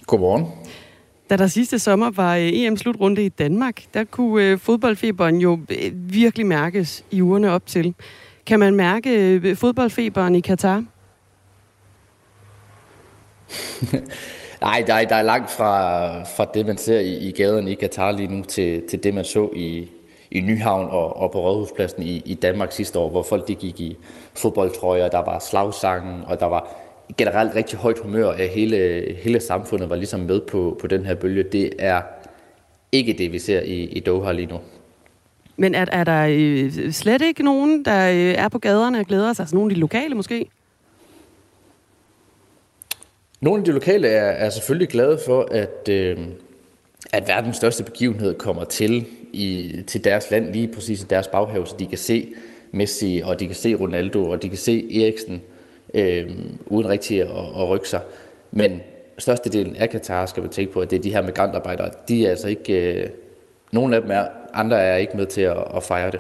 [0.08, 0.46] Godmorgen.
[1.30, 5.60] Da der sidste sommer var EM-slutrunde i Danmark, der kunne fodboldfeberen jo
[5.94, 7.96] virkelig mærkes i ugerne op til.
[8.46, 10.84] Kan man mærke fodboldfeberen i Katar?
[14.62, 17.76] Nej, der er, der er langt fra, fra det, man ser i, i gaderne i
[17.76, 19.90] Katar lige nu, til, til det, man så i,
[20.32, 23.80] i Nyhavn og, og på Rådhuspladsen i, i Danmark sidste år, hvor folk de gik
[23.80, 23.98] i
[24.34, 26.76] fodboldtrøjer, der var slagsangen, og der var
[27.18, 31.16] generelt rigtig højt humør af hele, hele samfundet var ligesom med på, på den her
[31.16, 31.44] bølge.
[31.44, 32.02] Det er
[32.92, 34.60] ikke det, vi ser i, i Doha lige nu.
[35.58, 39.34] Men er, er der øh, slet ikke nogen, der øh, er på gaderne og glæder
[39.34, 39.44] sig?
[39.44, 40.46] Altså nogle af de lokale måske?
[43.42, 46.18] Nogle af de lokale er, er selvfølgelig glade for, at, øh,
[47.14, 51.68] at verdens største begivenhed kommer til i, til deres land, lige præcis i deres baghave,
[51.68, 52.34] så de kan se
[52.72, 55.42] Messi, og de kan se Ronaldo, og de kan se Eriksen,
[55.94, 56.30] øh,
[56.66, 58.02] uden rigtig at, at rykke sig.
[58.52, 58.82] Men
[59.18, 61.92] størstedelen af Katar skal man tænke på, at det er de her migrantarbejdere.
[62.08, 63.10] De er altså ikke, øh,
[63.72, 66.20] nogle af dem er, andre er ikke med til at, at fejre det.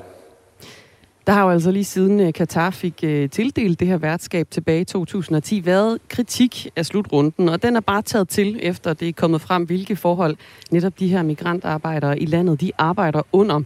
[1.27, 4.81] Der har jo altså lige siden øh, Katar fik øh, tildelt det her værtskab tilbage
[4.81, 9.13] i 2010 været kritik af slutrunden, og den er bare taget til, efter det er
[9.13, 10.37] kommet frem, hvilke forhold
[10.71, 13.61] netop de her migrantarbejdere i landet, de arbejder under.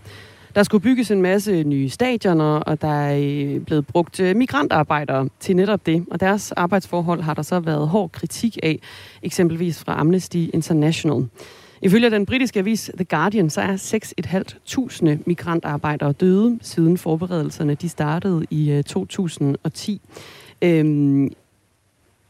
[0.55, 5.55] Der skulle bygges en masse nye stadioner, og der er øh, blevet brugt migrantarbejdere til
[5.55, 6.05] netop det.
[6.11, 8.79] Og deres arbejdsforhold har der så været hård kritik af,
[9.23, 11.27] eksempelvis fra Amnesty International.
[11.81, 13.75] Ifølge den britiske avis The Guardian, så er
[15.17, 20.01] 6.500 migrantarbejdere døde siden forberedelserne de startede i øh, 2010.
[20.61, 21.33] Øhm,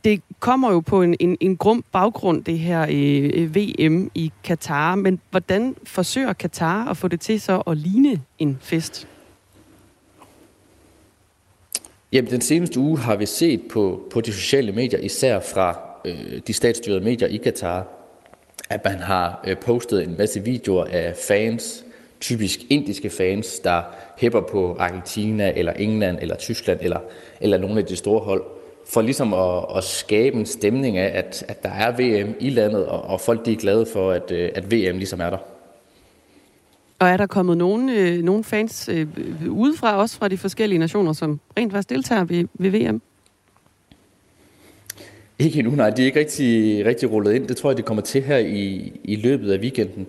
[0.04, 4.96] det kommer jo på en, en, en grum baggrund, det her øh, VM i Katar.
[4.96, 9.08] Men hvordan forsøger Katar at få det til så at ligne en fest?
[12.12, 16.42] Jamen, den seneste uge har vi set på, på de sociale medier, især fra øh,
[16.48, 17.88] de statsstyrede medier i Katar,
[18.72, 21.86] at man har øh, postet en masse videoer af fans,
[22.20, 23.82] typisk indiske fans, der
[24.18, 27.00] hæpper på Argentina, eller England, eller Tyskland, eller,
[27.42, 28.44] eller nogle af de store hold,
[28.90, 32.86] for ligesom at, at skabe en stemning af, at, at der er VM i landet,
[32.86, 35.38] og, og folk de er glade for, at, øh, at VM ligesom er der.
[37.00, 39.08] Og er der kommet nogen, øh, nogen fans øh,
[39.50, 43.02] udefra, også fra de forskellige nationer, som rent faktisk deltager ved, ved VM?
[45.42, 45.90] Ikke endnu, nej.
[45.90, 47.48] De er ikke rigtig, rigtig rullet ind.
[47.48, 50.08] Det tror jeg, det kommer til her i, i løbet af weekenden.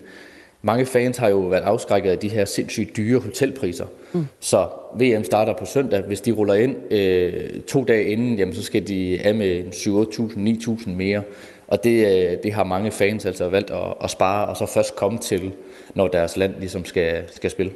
[0.61, 3.85] Mange fans har jo været afskrækket af de her sindssygt dyre hotelpriser.
[4.13, 4.25] Mm.
[4.39, 4.67] Så
[4.99, 6.01] VM starter på søndag.
[6.01, 10.77] Hvis de ruller ind øh, to dage inden, jamen, så skal de af med 7.000,
[10.77, 11.21] 8.000, 9.000 mere.
[11.67, 14.95] Og det, øh, det har mange fans altså valgt at, at spare, og så først
[14.95, 15.51] komme til,
[15.95, 17.71] når deres land ligesom skal, skal spille.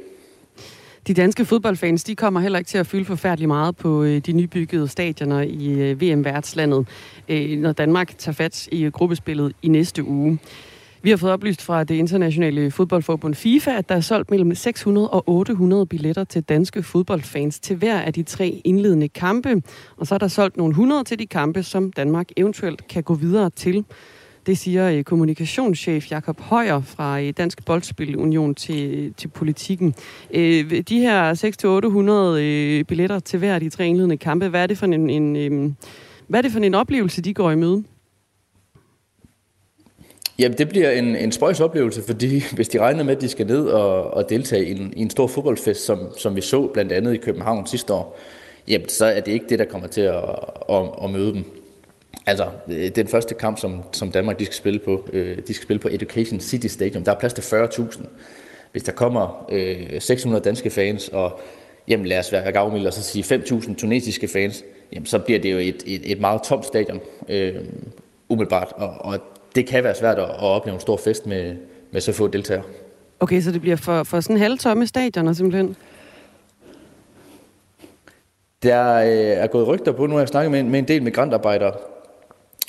[1.06, 4.32] De danske fodboldfans de kommer heller ikke til at fylde forfærdeligt meget på øh, de
[4.32, 6.88] nybyggede stadioner i øh, VM-værtslandet,
[7.28, 10.38] øh, når Danmark tager fat i øh, gruppespillet i næste uge.
[11.02, 15.10] Vi har fået oplyst fra det internationale fodboldforbund FIFA, at der er solgt mellem 600
[15.10, 19.62] og 800 billetter til danske fodboldfans til hver af de tre indledende kampe.
[19.96, 23.14] Og så er der solgt nogle 100 til de kampe, som Danmark eventuelt kan gå
[23.14, 23.84] videre til.
[24.48, 29.94] Det siger øh, kommunikationschef Jakob Højer fra øh, Dansk Boldspilunion til, til politikken.
[30.30, 31.34] Øh, de her
[32.34, 35.10] 600-800 øh, billetter til hver af de tre indledende kampe, hvad er det for en,
[35.10, 35.76] en,
[36.28, 37.84] hvad er det for en oplevelse, de går i møde?
[40.38, 43.46] Jamen, det bliver en, en spøjs oplevelse, fordi hvis de regner med, at de skal
[43.46, 46.92] ned og, og deltage i en, i en stor fodboldfest, som, som vi så blandt
[46.92, 48.18] andet i København sidste år,
[48.68, 50.24] jamen, så er det ikke det, der kommer til at,
[50.68, 51.57] at, at møde dem.
[52.26, 55.64] Altså, øh, den første kamp, som, som Danmark de skal spille på, øh, de skal
[55.64, 58.06] spille på Education City Stadium, der er plads til 40.000.
[58.72, 61.40] Hvis der kommer øh, 600 danske fans, og
[61.88, 65.52] jamen lad os være gavmild og så sige 5.000 tunesiske fans, jamen så bliver det
[65.52, 67.54] jo et, et, et meget tomt stadion, øh,
[68.28, 68.72] umiddelbart.
[68.76, 69.18] Og, og
[69.54, 71.56] det kan være svært at, at opleve en stor fest med,
[71.90, 72.64] med så få deltagere.
[73.20, 75.76] Okay, så det bliver for, for sådan halvtomme stadioner simpelthen?
[78.62, 81.72] Der øh, er gået rygter på, nu har jeg snakket med, med en del migrantarbejdere,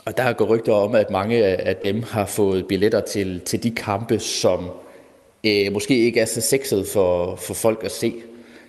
[0.05, 3.63] og der går gået rygter om, at mange af dem har fået billetter til, til
[3.63, 4.69] de kampe, som
[5.43, 8.13] øh, måske ikke er så sexet for, for folk at se.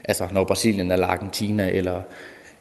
[0.05, 2.03] Altså når Brasilien eller Argentina eller,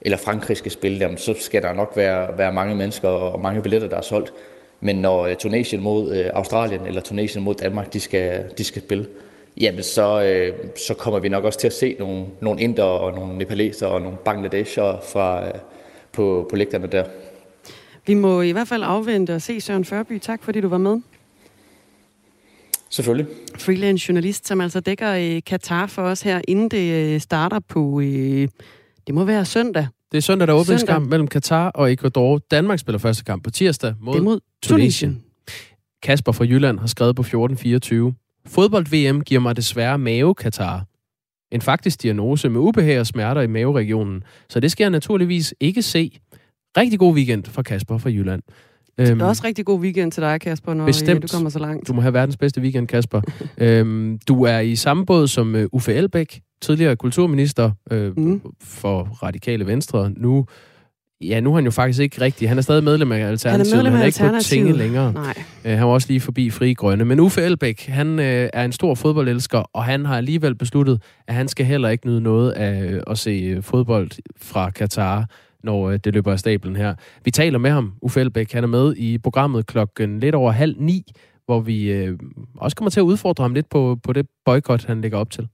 [0.02, 3.62] eller Frankrig skal spille dem, så skal der nok være, være mange mennesker og mange
[3.62, 4.34] billetter, der er solgt.
[4.82, 8.82] Men når øh, Tunesien mod øh, Australien eller Tunesien mod Danmark, de skal, de skal
[8.82, 9.08] spille,
[9.58, 13.14] jamen så, øh, så kommer vi nok også til at se nogle, nogle indere og
[13.14, 15.54] nogle nepalesere og nogle bangladesere fra, øh,
[16.12, 17.04] på, på lægterne der.
[18.10, 20.20] Vi må i hvert fald afvente og se Søren Førby.
[20.20, 20.98] Tak fordi du var med.
[22.90, 23.28] Selvfølgelig.
[23.58, 28.00] Freelance journalist, som altså dækker øh, Katar for os her, inden det øh, starter på,
[28.00, 28.48] øh,
[29.08, 29.88] det må være søndag.
[30.12, 32.38] Det er søndag, der åbningskamp mellem Katar og Ecuador.
[32.52, 35.12] Danmark spiller første kamp på tirsdag mod, det mod Tunesien.
[35.12, 35.24] Tunesien.
[36.04, 38.14] Kasper fra Jylland har skrevet på 1424.
[38.46, 40.86] Fodbold-VM giver mig desværre mave, Katar.
[41.52, 45.82] En faktisk diagnose med ubehag og smerter i maveregionen, så det skal jeg naturligvis ikke
[45.82, 46.20] se.
[46.78, 48.42] Rigtig god weekend for Kasper fra Jylland.
[49.00, 51.22] Det er øhm, også rigtig god weekend til dig, Kasper, når Bestemt.
[51.22, 51.88] du kommer så langt.
[51.88, 53.22] Du må have verdens bedste weekend, Kasper.
[53.58, 58.42] øhm, du er i samme båd som uh, Uffe Elbæk, tidligere kulturminister øh, mm.
[58.64, 60.12] for Radikale Venstre.
[60.18, 60.46] Nu,
[61.22, 62.50] ja, nu er han jo faktisk ikke rigtig.
[62.50, 63.52] Han er stadig medlem af Alternativet.
[63.52, 65.14] Han er, medlem af han er ikke på tinge længere.
[65.14, 65.44] Nej.
[65.66, 67.06] Øh, han var også lige forbi Fri Grønne.
[67.06, 71.36] Men Uffe Elbæk, han øh, er en stor fodboldelsker, og han har alligevel besluttet, at
[71.36, 74.10] han skal heller ikke nyde noget af øh, at se øh, fodbold
[74.42, 75.26] fra Katar
[75.64, 76.96] når øh, det løber af stablen her.
[77.26, 78.52] Vi taler med ham, Uffe Elbæk.
[78.52, 81.04] Han er med i programmet klokken lidt over halv ni,
[81.46, 82.20] hvor vi øh,
[82.58, 85.48] også kommer til at udfordre ham lidt på, på det boykot, han lægger op til.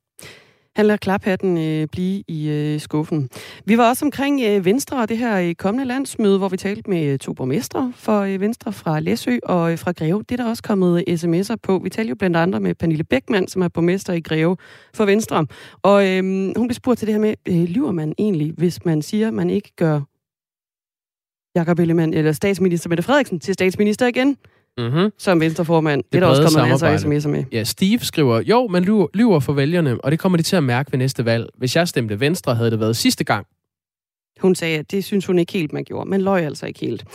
[0.76, 3.30] Han lader klaphatten øh, blive i øh, skuffen.
[3.66, 6.90] Vi var også omkring øh, Venstre og det her øh, kommende landsmøde, hvor vi talte
[6.90, 10.24] med øh, to borgmestre for øh, Venstre fra Læsø og øh, fra Greve.
[10.30, 11.80] Det er der også kommet øh, sms'er på.
[11.84, 14.58] Vi talte jo blandt andet med Pernille Bækman, som er borgmester i Greve
[14.94, 15.46] for Venstre.
[15.82, 16.24] Og øh,
[16.58, 19.50] hun blev spurgt til det her med, øh, lyver man egentlig, hvis man siger, man
[19.50, 20.02] ikke gør
[21.56, 24.38] Jakob Ellemann eller statsminister Mette Frederiksen til statsminister igen?
[24.78, 25.12] Mm-hmm.
[25.18, 26.04] som venstreformand.
[26.04, 27.44] Det, det er der også kommet masser af sms'er med.
[27.52, 30.64] Ja, Steve skriver, jo, man lyver, lyver for vælgerne, og det kommer de til at
[30.64, 31.50] mærke ved næste valg.
[31.58, 33.48] Hvis jeg stemte Venstre, havde det været sidste gang.
[34.42, 36.10] Hun sagde, at det synes hun ikke helt, man gjorde.
[36.10, 37.06] Man løj altså ikke helt.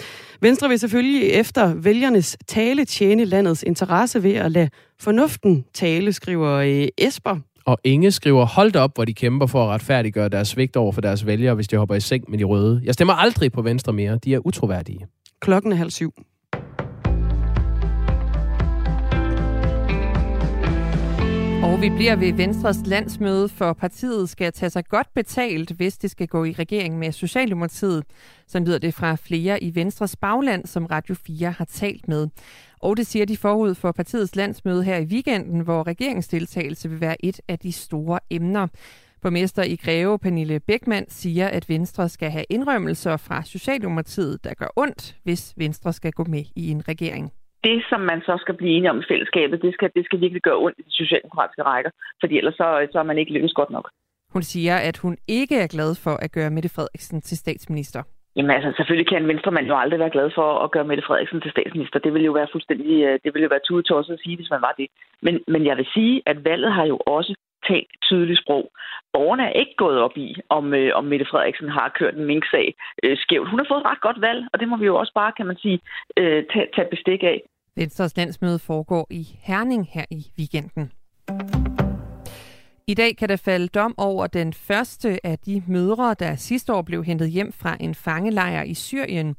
[0.40, 4.68] Venstre vil selvfølgelig efter vælgernes tale tjene landets interesse ved at lade
[5.00, 7.36] fornuften tale, skriver øh, Esper.
[7.64, 11.00] Og Inge skriver, hold op, hvor de kæmper for at retfærdiggøre deres svigt over for
[11.00, 12.80] deres vælgere, hvis de hopper i seng med de røde.
[12.84, 14.18] Jeg stemmer aldrig på Venstre mere.
[14.24, 15.06] De er utroværdige.
[15.40, 16.14] Klokken er halv syv.
[21.62, 26.10] Og vi bliver ved Venstres landsmøde, for partiet skal tage sig godt betalt, hvis det
[26.10, 28.04] skal gå i regering med Socialdemokratiet.
[28.46, 32.28] Så lyder det fra flere i Venstres bagland, som Radio 4 har talt med.
[32.78, 37.24] Og det siger de forud for partiets landsmøde her i weekenden, hvor regeringsdeltagelse vil være
[37.24, 38.66] et af de store emner.
[39.22, 44.68] Borgmester i Greve, Pernille Bækman, siger, at Venstre skal have indrømmelser fra Socialdemokratiet, der gør
[44.76, 47.32] ondt, hvis Venstre skal gå med i en regering
[47.64, 50.42] det, som man så skal blive enige om i fællesskabet, det skal, det skal virkelig
[50.42, 53.70] gøre ondt i de socialdemokratiske rækker, fordi ellers så, så er man ikke lykkes godt
[53.70, 53.90] nok.
[54.32, 58.02] Hun siger, at hun ikke er glad for at gøre Mette Frederiksen til statsminister.
[58.36, 61.40] Jamen altså, selvfølgelig kan en venstremand jo aldrig være glad for at gøre Mette Frederiksen
[61.40, 61.98] til statsminister.
[61.98, 64.62] Det ville jo være fuldstændig, øh, det ville jo være tudetosset at sige, hvis man
[64.62, 64.86] var det.
[65.22, 67.34] Men, men jeg vil sige, at valget har jo også
[67.68, 68.64] tal tydeligt sprog.
[69.12, 72.74] Borgerne er ikke gået op i, om, øh, om Mette Frederiksen har kørt en minksag
[73.02, 73.50] øh, skævt.
[73.50, 75.46] Hun har fået et ret godt valg, og det må vi jo også bare, kan
[75.46, 75.80] man sige,
[76.16, 77.38] øh, tage, tage bestik af.
[77.76, 80.92] Venstres landsmøde foregår i Herning her i weekenden.
[82.86, 86.82] I dag kan der falde dom over den første af de mødre, der sidste år
[86.82, 89.36] blev hentet hjem fra en fangelejr i Syrien.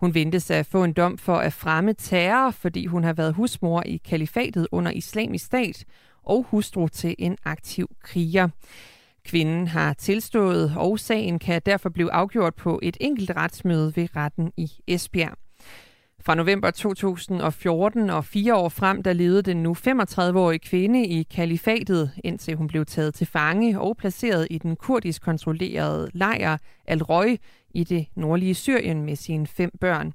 [0.00, 3.82] Hun ventes at få en dom for at fremme terror, fordi hun har været husmor
[3.86, 5.84] i kalifatet under islamisk stat
[6.22, 8.48] og hustru til en aktiv kriger.
[9.24, 14.52] Kvinden har tilstået, og sagen kan derfor blive afgjort på et enkelt retsmøde ved retten
[14.56, 15.36] i Esbjerg.
[16.24, 22.10] Fra november 2014 og fire år frem, der levede den nu 35-årige kvinde i kalifatet,
[22.24, 27.36] indtil hun blev taget til fange og placeret i den kurdisk kontrollerede lejr Al-Roj
[27.70, 30.12] i det nordlige Syrien med sine fem børn.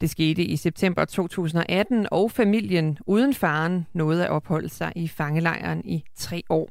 [0.00, 5.82] Det skete i september 2018, og familien uden faren nåede at opholde sig i fangelejren
[5.84, 6.70] i tre år.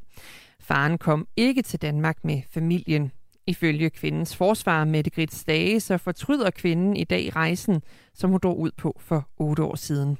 [0.59, 3.11] Faren kom ikke til Danmark med familien.
[3.47, 7.81] Ifølge kvindens forsvar Mette Grits Stage, så fortryder kvinden i dag rejsen,
[8.13, 10.17] som hun drog ud på for otte år siden.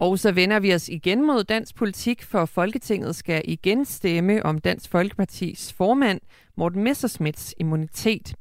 [0.00, 4.58] Og så vender vi os igen mod dansk politik, for Folketinget skal igen stemme om
[4.58, 6.20] Dansk Folkepartis formand,
[6.56, 8.34] Morten Messersmiths immunitet.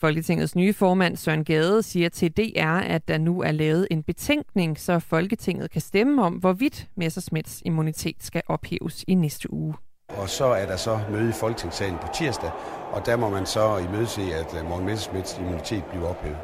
[0.00, 4.80] Folketingets nye formand Søren Gade siger til DR, at der nu er lavet en betænkning,
[4.80, 9.74] så Folketinget kan stemme om, hvorvidt Messersmiths immunitet skal ophæves i næste uge.
[10.08, 12.50] Og så er der så møde i Folketingssalen på tirsdag,
[12.92, 16.36] og der må man så imødese, at øh, Morten Messersmiths immunitet bliver ophævet.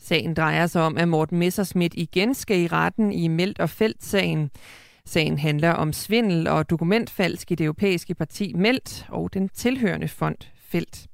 [0.00, 4.50] Sagen drejer sig om, at Morten Messersmith igen skal i retten i Meldt og Felt-sagen.
[5.04, 10.36] Sagen handler om svindel og dokumentfalsk i det europæiske parti Meldt og den tilhørende fond
[10.68, 11.06] Felt.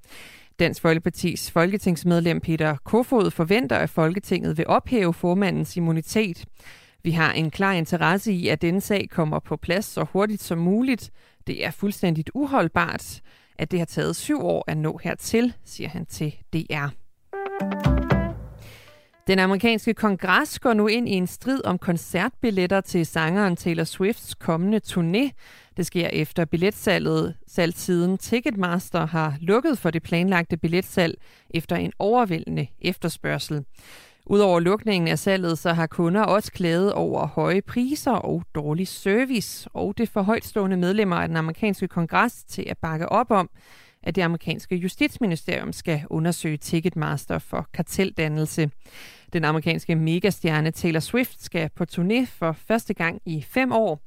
[0.59, 6.45] Dansk Folkepartis folketingsmedlem Peter Kofod forventer, at Folketinget vil ophæve formandens immunitet.
[7.03, 10.59] Vi har en klar interesse i, at denne sag kommer på plads så hurtigt som
[10.59, 11.11] muligt,
[11.47, 13.21] det er fuldstændigt uholdbart,
[13.59, 16.89] at det har taget syv år at nå hertil, siger han til DR.
[19.27, 24.35] Den amerikanske kongres går nu ind i en strid om koncertbilletter til sangeren Taylor Swifts
[24.35, 25.31] kommende turné.
[25.77, 31.19] Det sker efter billetsalget salgsiden Ticketmaster har lukket for det planlagte billetsalg
[31.51, 33.65] efter en overvældende efterspørgsel.
[34.27, 39.69] Udover lukningen af salget, så har kunder også klaget over høje priser og dårlig service,
[39.73, 43.51] og det får højtstående medlemmer af den amerikanske kongres til at bakke op om,
[44.03, 48.71] at det amerikanske justitsministerium skal undersøge Ticketmaster for karteldannelse.
[49.33, 54.01] Den amerikanske megastjerne Taylor Swift skal på turné for første gang i fem år.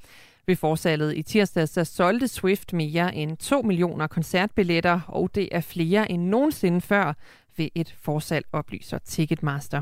[0.50, 5.62] Ved forsalget i tirsdags så solgte Swift mere end 2 millioner koncertbilletter, og det er
[5.62, 7.14] flere end nogensinde før
[7.58, 9.82] ved et forsalg, oplyser Ticketmaster.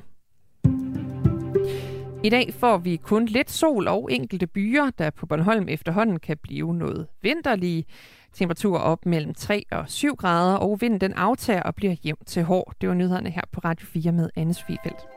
[2.23, 6.37] I dag får vi kun lidt sol og enkelte byer, der på Bornholm efterhånden kan
[6.37, 7.85] blive noget vinterlige.
[8.33, 12.43] Temperaturer op mellem 3 og 7 grader, og vinden den aftager og bliver jævnt til
[12.43, 12.73] hård.
[12.81, 15.14] Det var nyhederne her på Radio 4 med Anne Svifeldt.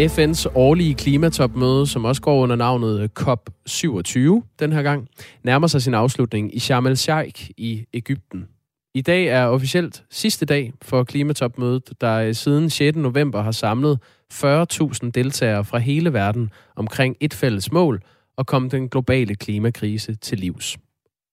[0.00, 4.18] FN's årlige klimatopmøde, som også går under navnet COP27
[4.58, 5.08] den her gang,
[5.44, 8.48] nærmer sig sin afslutning i Sharm el-Sheikh i Ægypten.
[8.94, 12.96] I dag er officielt sidste dag for klimatopmødet, der øh, siden 6.
[12.96, 13.98] november har samlet
[14.32, 18.02] 40.000 deltagere fra hele verden omkring et fælles mål
[18.36, 20.76] og komme den globale klimakrise til livs.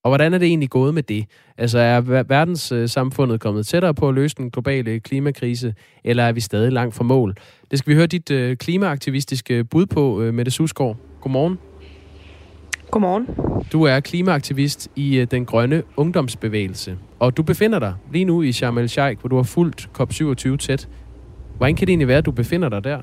[0.04, 1.26] Og hvordan er det egentlig gået med det?
[1.58, 6.72] Altså er verdenssamfundet kommet tættere på at løse den globale klimakrise, eller er vi stadig
[6.72, 7.36] langt fra mål?
[7.72, 10.98] Det skal vi høre dit øh, klimaaktivistiske bud på, øh, Mette Susgaard.
[11.22, 11.58] Godmorgen.
[12.92, 13.28] Godmorgen.
[13.72, 18.52] Du er klimaaktivist i øh, den grønne ungdomsbevægelse, og du befinder dig lige nu i
[18.52, 20.90] Sharm el-Sheikh, hvor du har fulgt COP27 tæt.
[21.58, 23.02] Hvordan kan det egentlig være, at du befinder dig der?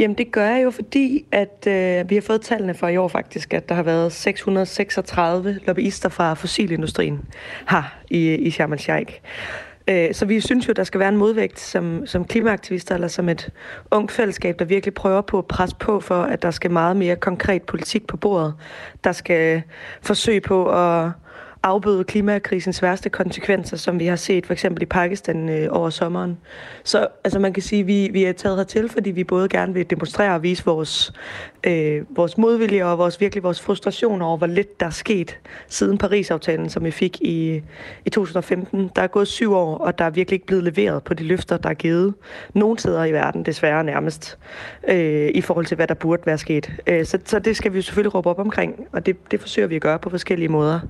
[0.00, 3.08] Jamen det gør jeg jo, fordi at øh, vi har fået tallene for i år
[3.08, 7.20] faktisk, at der har været 636 lobbyister fra fossilindustrien
[7.68, 9.20] her i, i Sharm el-Sheikh.
[9.88, 13.28] Øh, så vi synes jo, der skal være en modvægt som, som klimaaktivister, eller som
[13.28, 13.50] et
[13.90, 17.16] ungt fællesskab, der virkelig prøver på at presse på for, at der skal meget mere
[17.16, 18.54] konkret politik på bordet.
[19.04, 19.62] Der skal
[20.02, 21.10] forsøge på at
[21.62, 26.38] afbøde klimakrisens værste konsekvenser, som vi har set for eksempel i Pakistan øh, over sommeren.
[26.84, 29.74] Så altså man kan sige, at vi, vi er taget hertil, fordi vi både gerne
[29.74, 31.12] vil demonstrere og vise vores,
[31.66, 35.98] øh, vores modvilje og vores, virkelig vores frustration over, hvor lidt der er sket siden
[35.98, 37.62] Paris-aftalen, som vi fik i,
[38.04, 38.90] i 2015.
[38.96, 41.56] Der er gået syv år, og der er virkelig ikke blevet leveret på de løfter,
[41.56, 42.14] der er givet
[42.54, 44.38] nogen steder i verden, desværre nærmest,
[44.88, 46.72] øh, i forhold til, hvad der burde være sket.
[46.86, 49.68] Øh, så, så det skal vi jo selvfølgelig råbe op omkring, og det, det forsøger
[49.68, 50.80] vi at gøre på forskellige måder.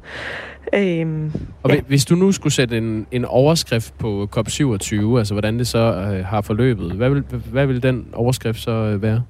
[0.74, 1.80] Øhm, og ja.
[1.80, 6.24] hvis du nu skulle sætte en, en overskrift på COP27, altså hvordan det så øh,
[6.24, 9.22] har forløbet, hvad vil, hvad vil den overskrift så øh, være?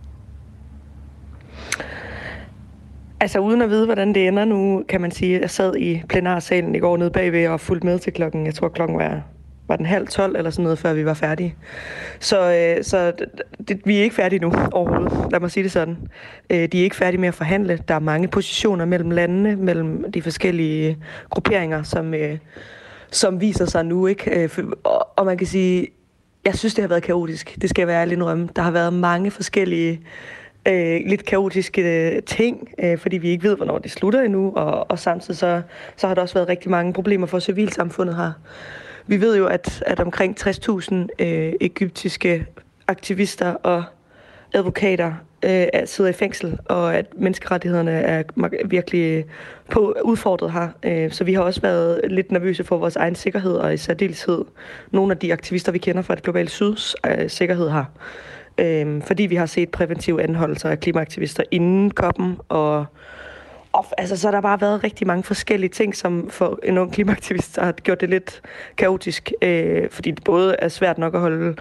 [3.21, 6.03] Altså uden at vide, hvordan det ender nu, kan man sige, at jeg sad i
[6.09, 9.23] plenarsalen i går nede bagved og fulgte med til klokken, jeg tror klokken var
[9.71, 11.55] var den halv tolv eller sådan noget, før vi var færdige.
[12.21, 13.13] Så, øh, så
[13.69, 15.97] det, vi er ikke færdige nu overhovedet, lad mig sige det sådan.
[16.51, 17.79] Øh, de er ikke færdige med at forhandle.
[17.89, 20.99] Der er mange positioner mellem landene, mellem de forskellige
[21.31, 22.39] grupperinger, som, øh,
[23.11, 24.07] som viser sig nu.
[24.07, 24.45] ikke.
[24.45, 25.89] Øh, og, og man kan sige,
[26.45, 27.59] jeg synes, det har været kaotisk.
[27.61, 28.49] Det skal jeg være ærlig indrømme.
[28.57, 29.99] Der har været mange forskellige øh,
[30.69, 34.91] Øh, lidt kaotiske øh, ting, øh, fordi vi ikke ved, hvornår det slutter endnu, og,
[34.91, 35.63] og samtidig så,
[35.97, 38.33] så har der også været rigtig mange problemer for civilsamfundet her.
[39.07, 42.47] Vi ved jo, at, at omkring 60.000 øh, egyptiske
[42.89, 43.85] aktivister og
[44.55, 45.13] advokater
[45.45, 48.23] øh, sidder i fængsel, og at menneskerettighederne er
[48.65, 49.25] virkelig
[49.71, 50.69] på udfordret her.
[50.83, 54.45] Øh, så vi har også været lidt nervøse for vores egen sikkerhed, og i særdeleshed
[54.91, 57.85] nogle af de aktivister, vi kender fra det globale syds øh, sikkerhed her.
[58.61, 62.87] Øh, fordi vi har set præventive anholdelser af klimaaktivister inden koppen, og
[63.73, 66.93] og altså, så har der bare været rigtig mange forskellige ting, som for en ung
[66.93, 68.41] klimaaktivist har gjort det lidt
[68.77, 71.57] kaotisk, øh, fordi det både er svært nok at holde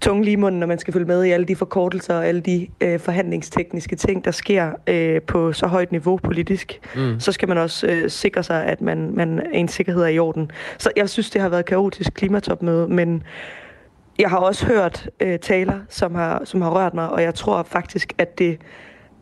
[0.00, 2.40] tunge lige i munden, når man skal følge med i alle de forkortelser og alle
[2.40, 6.80] de øh, forhandlingstekniske ting, der sker øh, på så højt niveau politisk.
[6.96, 7.20] Mm.
[7.20, 10.50] Så skal man også øh, sikre sig, at man, man en sikkerhed er i orden.
[10.78, 13.22] Så jeg synes, det har været kaotisk klimatopmøde, men
[14.18, 17.62] jeg har også hørt øh, taler, som har, som har rørt mig, og jeg tror
[17.62, 18.58] faktisk, at det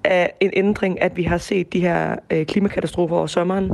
[0.04, 3.70] er en ændring, at vi har set de her øh, klimakatastrofer over sommeren.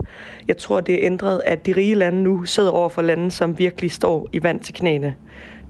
[0.48, 3.58] Jeg tror, det er ændret, at de rige lande nu sidder over for lande, som
[3.58, 5.14] virkelig står i vand til knæene.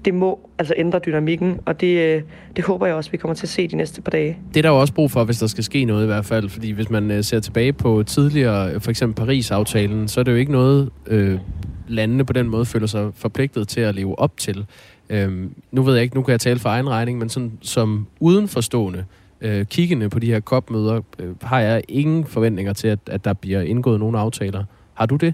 [0.05, 2.21] Det må altså ændre dynamikken, og det, øh,
[2.55, 4.37] det håber jeg også, vi kommer til at se de næste par dage.
[4.53, 6.49] Det er der jo også brug for, hvis der skal ske noget i hvert fald,
[6.49, 10.31] fordi hvis man øh, ser tilbage på tidligere, øh, for eksempel Paris-aftalen, så er det
[10.31, 11.39] jo ikke noget, øh,
[11.87, 14.65] landene på den måde føler sig forpligtet til at leve op til.
[15.09, 18.07] Øhm, nu ved jeg ikke, nu kan jeg tale for egen regning, men sådan, som
[18.19, 19.05] udenforstående,
[19.41, 23.33] øh, kiggende på de her COP-møder, øh, har jeg ingen forventninger til, at, at der
[23.33, 24.63] bliver indgået nogle aftaler.
[24.93, 25.33] Har du det?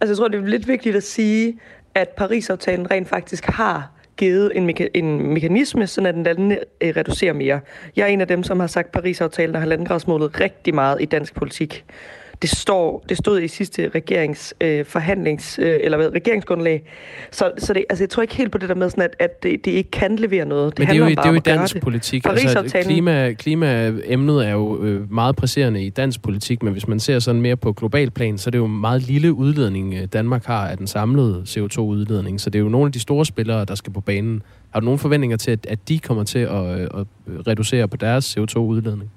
[0.00, 1.58] Altså, jeg tror, det er lidt vigtigt at sige,
[1.94, 6.92] at Paris-aftalen rent faktisk har givet en, meka- en mekanisme, sådan at den landene øh,
[6.96, 7.60] reducerer mere.
[7.96, 11.34] Jeg er en af dem, som har sagt, Paris-aftalen har halvandengradsmålet rigtig meget i dansk
[11.34, 11.84] politik
[12.42, 16.82] det, står, det stod i sidste regerings øh, forhandlings, øh, eller hvad, regeringsgrundlag.
[17.30, 19.42] Så, så det, altså, jeg tror ikke helt på det der med, sådan at, at
[19.42, 20.76] det, det ikke kan levere noget.
[20.76, 22.26] Det Men det er jo, det er jo i dansk politik.
[22.26, 27.18] Altså, klima, klimaemnet er jo øh, meget presserende i dansk politik, men hvis man ser
[27.18, 30.68] sådan mere på global plan, så er det jo meget lille udledning, øh, Danmark har
[30.68, 32.40] af den samlede CO2-udledning.
[32.40, 34.42] Så det er jo nogle af de store spillere, der skal på banen.
[34.70, 37.06] Har du nogle forventninger til, at, at de kommer til at, øh, at
[37.46, 39.10] reducere på deres CO2-udledning?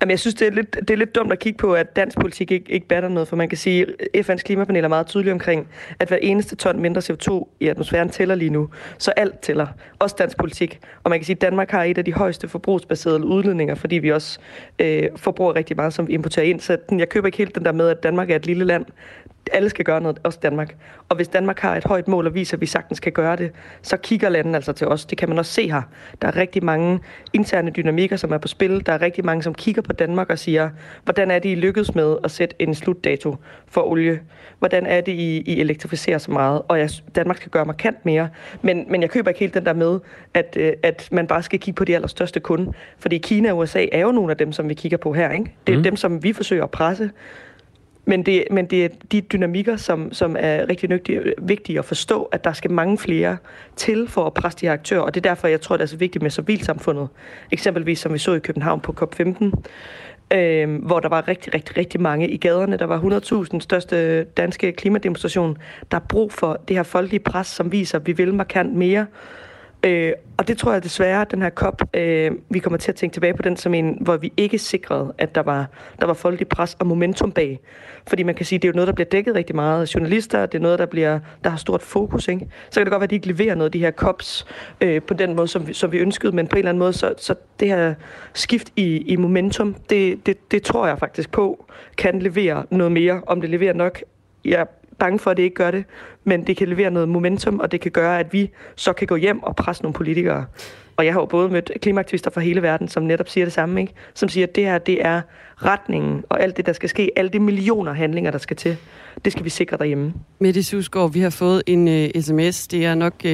[0.00, 2.18] Jamen, jeg synes, det er, lidt, det er lidt dumt at kigge på, at dansk
[2.20, 5.32] politik ikke, ikke batter noget, for man kan sige, at FN's klimapanel er meget tydelig
[5.32, 5.68] omkring,
[5.98, 8.68] at hver eneste ton mindre CO2 i atmosfæren tæller lige nu.
[8.98, 9.66] Så alt tæller.
[9.98, 10.80] Også dansk politik.
[11.04, 14.12] Og man kan sige, at Danmark har et af de højeste forbrugsbaserede udledninger, fordi vi
[14.12, 14.38] også
[14.78, 16.60] øh, forbruger rigtig meget, som vi importerer ind.
[16.60, 18.84] Så jeg køber ikke helt den der med, at Danmark er et lille land
[19.52, 20.76] alle skal gøre noget, også Danmark.
[21.08, 23.52] Og hvis Danmark har et højt mål og viser, at vi sagtens kan gøre det,
[23.82, 25.04] så kigger landene altså til os.
[25.04, 25.82] Det kan man også se her.
[26.22, 27.00] Der er rigtig mange
[27.32, 28.86] interne dynamikker, som er på spil.
[28.86, 30.70] Der er rigtig mange, som kigger på Danmark og siger,
[31.04, 33.36] hvordan er det, I lykkedes med at sætte en slutdato
[33.66, 34.20] for olie?
[34.58, 36.62] Hvordan er det, I, I elektrificerer så meget?
[36.68, 38.28] Og jeg, Danmark skal gøre markant mere.
[38.62, 40.00] Men, men jeg køber ikke helt den der med,
[40.34, 42.72] at, øh, at man bare skal kigge på de allerstørste kunde.
[42.98, 45.30] Fordi Kina og USA er jo nogle af dem, som vi kigger på her.
[45.30, 45.54] Ikke?
[45.66, 45.82] Det er mm.
[45.82, 47.10] dem, som vi forsøger at presse.
[48.08, 52.22] Men det, men det er de dynamikker, som, som er rigtig nøgtige, vigtige at forstå,
[52.22, 53.36] at der skal mange flere
[53.76, 55.86] til for at presse de her aktører, og det er derfor, jeg tror, det er
[55.86, 57.08] så vigtigt med civilsamfundet.
[57.50, 59.50] Eksempelvis, som vi så i København på COP15,
[60.36, 62.76] øh, hvor der var rigtig, rigtig, rigtig mange i gaderne.
[62.76, 63.00] Der var
[63.52, 65.58] 100.000 største danske klimademonstration.
[65.90, 69.06] Der er brug for det her folkelige pres, som viser, at vi vil markant mere
[69.84, 72.96] Øh, og det tror jeg desværre, at den her COP, øh, vi kommer til at
[72.96, 75.66] tænke tilbage på den som en, hvor vi ikke sikrede, at der var,
[76.00, 77.60] der var folkelig pres og momentum bag.
[78.06, 79.94] Fordi man kan sige, at det er jo noget, der bliver dækket rigtig meget af
[79.94, 82.28] journalister, det er noget, der, bliver, der har stort fokus.
[82.28, 82.46] Ikke?
[82.70, 84.46] Så kan det godt være, at de ikke leverer noget af de her COPs
[84.80, 86.92] øh, på den måde, som vi, som vi ønskede, men på en eller anden måde,
[86.92, 87.94] så, så det her
[88.34, 91.66] skift i, i momentum, det, det, det tror jeg faktisk på,
[91.96, 93.22] kan levere noget mere.
[93.26, 94.02] Om det leverer nok,
[94.44, 94.66] jeg
[94.98, 95.84] bange for, at det ikke gør det,
[96.24, 99.16] men det kan levere noget momentum, og det kan gøre, at vi så kan gå
[99.16, 100.46] hjem og presse nogle politikere.
[100.96, 103.80] Og jeg har jo både mødt klimaaktivister fra hele verden, som netop siger det samme,
[103.80, 103.92] ikke?
[104.14, 105.20] som siger, at det her det er
[105.56, 108.76] retningen, og alt det, der skal ske, alle de millioner handlinger, der skal til,
[109.24, 110.14] det skal vi sikre derhjemme.
[110.38, 112.68] Mette Susgaard, vi har fået en øh, uh, sms.
[112.68, 113.30] Det er nok uh,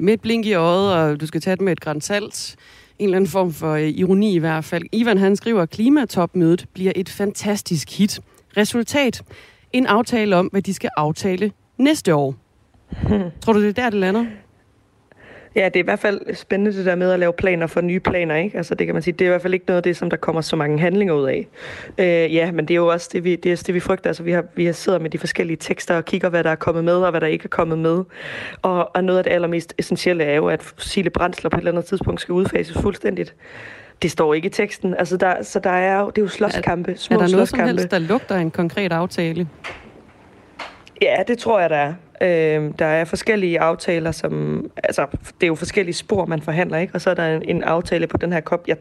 [0.00, 2.56] med et blink i øjet, og du skal tage det med et grænt salt.
[2.98, 4.82] En eller anden form for uh, ironi i hvert fald.
[4.92, 8.20] Ivan han skriver, at klimatopmødet bliver et fantastisk hit.
[8.56, 9.22] Resultat.
[9.74, 12.34] En aftale om, hvad de skal aftale næste år.
[13.40, 14.24] Tror du, det er der, det lander?
[15.54, 18.00] Ja, det er i hvert fald spændende det der med at lave planer for nye
[18.00, 18.56] planer, ikke?
[18.56, 20.10] Altså det kan man sige, det er i hvert fald ikke noget af det, som
[20.10, 21.48] der kommer så mange handlinger ud af.
[21.98, 24.10] Øh, ja, men det er jo også det, vi, det, er det, vi frygter.
[24.10, 26.54] Altså vi har, vi har sidder med de forskellige tekster og kigger, hvad der er
[26.54, 28.04] kommet med, og hvad der ikke er kommet med.
[28.62, 31.72] Og, og noget af det allermest essentielle er jo, at fossile brændsler på et eller
[31.72, 33.34] andet tidspunkt skal udfases fuldstændigt.
[34.04, 34.94] Det står ikke i teksten.
[34.94, 37.60] Altså der, så der er jo, det er jo slåskampe, små Er der noget som
[37.60, 39.48] helst, der lugter en konkret aftale?
[41.02, 41.94] Ja, det tror jeg, der er.
[42.20, 44.64] Øh, der er forskellige aftaler, som...
[44.76, 46.94] Altså, det er jo forskellige spor, man forhandler, ikke?
[46.94, 48.68] Og så er der en, en aftale på den her kop.
[48.68, 48.76] Jeg,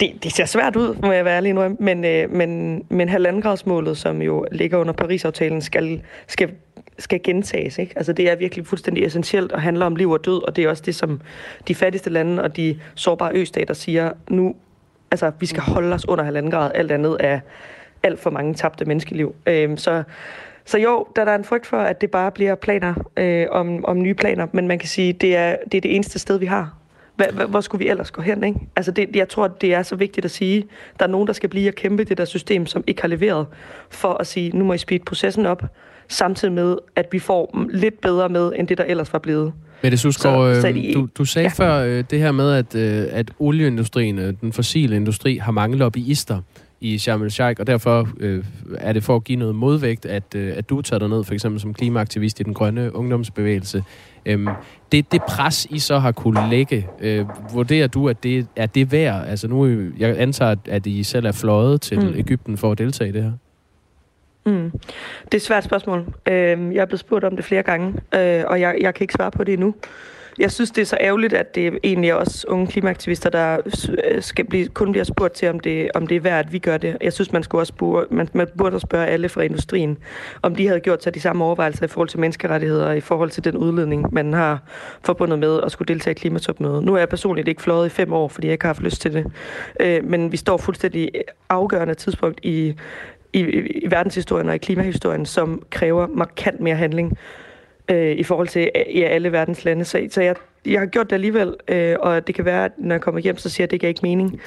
[0.00, 3.98] det, det ser svært ud, må jeg være ærlig nu, men, øh, men, men halvandengradsmålet,
[3.98, 6.50] som jo ligger under Paris-aftalen, skal, skal,
[6.98, 7.78] skal gentages.
[7.78, 7.92] Ikke?
[7.96, 10.68] Altså, det er virkelig fuldstændig essentielt og handler om liv og død, og det er
[10.68, 11.20] også det, som
[11.68, 14.54] de fattigste lande og de sårbare østater siger, nu,
[15.10, 17.40] altså, vi skal holde os under halvanden grad, alt andet er
[18.02, 19.34] alt for mange tabte menneskeliv.
[19.46, 20.02] Øhm, så
[20.64, 23.84] så jo, der, der er en frygt for, at det bare bliver planer øh, om,
[23.84, 26.46] om nye planer, men man kan sige, det er det, er det eneste sted, vi
[26.46, 26.74] har.
[27.16, 28.60] Hva, hva, hvor skulle vi ellers gå hen, ikke?
[28.76, 30.64] Altså, det, jeg tror, det er så vigtigt at sige,
[30.98, 33.46] der er nogen, der skal blive og kæmpe det der system, som ikke har leveret,
[33.90, 35.62] for at sige, nu må I speed processen op,
[36.12, 39.52] samtidig med, at vi får lidt bedre med, end det, der ellers var blevet.
[39.82, 41.64] Mette Susgaard, Så- øh, du, du sagde ja.
[41.64, 45.76] før øh, det her med, at, øh, at olieindustrien, øh, den fossile industri, har mange
[45.76, 46.40] lobbyister
[46.80, 48.44] i Sharm el-Sheikh, og derfor øh,
[48.78, 51.34] er det for at give noget modvægt, at, øh, at du tager dig ned, for
[51.34, 53.84] eksempel som klimaaktivist i den grønne ungdomsbevægelse.
[54.26, 54.48] Øhm,
[54.92, 58.92] det, det pres, I så har kunne lægge, øh, vurderer du, at det er det
[58.92, 59.28] værd?
[59.28, 59.66] Altså nu,
[59.98, 62.14] jeg antager, at- I selv er fløjet til mm.
[62.16, 63.32] Ægypten for at deltage i det her.
[64.44, 64.70] Mm.
[65.24, 66.06] Det er et svært spørgsmål.
[66.28, 69.14] Øh, jeg er blevet spurgt om det flere gange, øh, og jeg, jeg kan ikke
[69.14, 69.74] svare på det endnu.
[70.38, 73.58] Jeg synes, det er så ærgerligt, at det egentlig også unge klimaaktivister, der
[74.04, 76.58] øh, skal blive, kun bliver spurgt til, om det, om det er værd, at vi
[76.58, 76.96] gør det.
[77.00, 79.98] Jeg synes, man, skulle også burde, man, man burde også spørge alle fra industrien,
[80.42, 83.30] om de havde gjort sig de samme overvejelser i forhold til menneskerettigheder, og i forhold
[83.30, 84.58] til den udledning, man har
[85.04, 86.84] forbundet med at skulle deltage i klimatopmødet.
[86.84, 89.00] Nu er jeg personligt ikke fløjet i fem år, fordi jeg ikke har haft lyst
[89.00, 89.26] til det.
[89.80, 91.10] Øh, men vi står fuldstændig
[91.48, 92.74] afgørende tidspunkt i
[93.32, 97.18] i, i, i verdenshistorien og i klimahistorien, som kræver markant mere handling
[97.90, 99.84] øh, i forhold til øh, ja, alle verdens lande.
[99.84, 100.34] Så, så jeg,
[100.66, 103.36] jeg har gjort det alligevel, øh, og det kan være, at når jeg kommer hjem,
[103.36, 104.40] så siger jeg, at det giver ikke mening.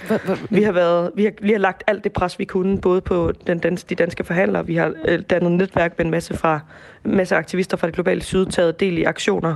[0.50, 3.32] Vi har, været, vi, har, vi har lagt alt det pres, vi kunne, både på
[3.48, 6.60] den dans, de danske forhandlere, vi har øh, dannet netværk med en masse, fra,
[7.06, 9.56] en masse aktivister fra det globale syd, taget del i aktioner.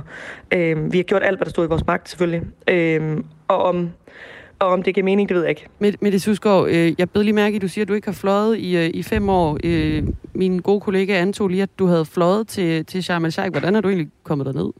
[0.54, 2.42] Øh, vi har gjort alt, hvad der stod i vores magt, selvfølgelig.
[2.68, 3.18] Øh,
[3.48, 3.90] og om
[4.60, 5.66] og om det giver mening, det ved jeg ikke.
[5.78, 8.12] Mette Mette Susgaard, øh, jeg bed lige mærke at du siger, at du ikke har
[8.12, 9.58] fløjet i, øh, i fem år.
[9.64, 10.04] Øh,
[10.34, 13.50] min gode kollega antog lige, at du havde fløjet til, til Sharm el-Sheikh.
[13.50, 14.72] Hvordan er du egentlig kommet derned?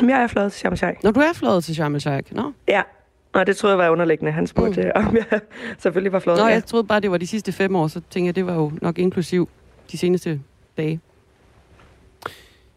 [0.00, 1.00] Men jeg er fløjet til Sharm el-Sheikh.
[1.02, 2.34] Når du er fløjet til Sharm el-Sheikh?
[2.34, 2.52] Nå.
[2.68, 2.82] Ja,
[3.32, 4.32] og det troede jeg var underliggende.
[4.32, 5.06] Han spurgte, mm.
[5.06, 5.40] om jeg
[5.82, 6.40] selvfølgelig var fløjet.
[6.40, 6.52] Nå, ja.
[6.52, 8.72] jeg troede bare, det var de sidste fem år, så tænker jeg, det var jo
[8.82, 9.48] nok inklusiv
[9.92, 10.40] de seneste
[10.76, 11.00] dage.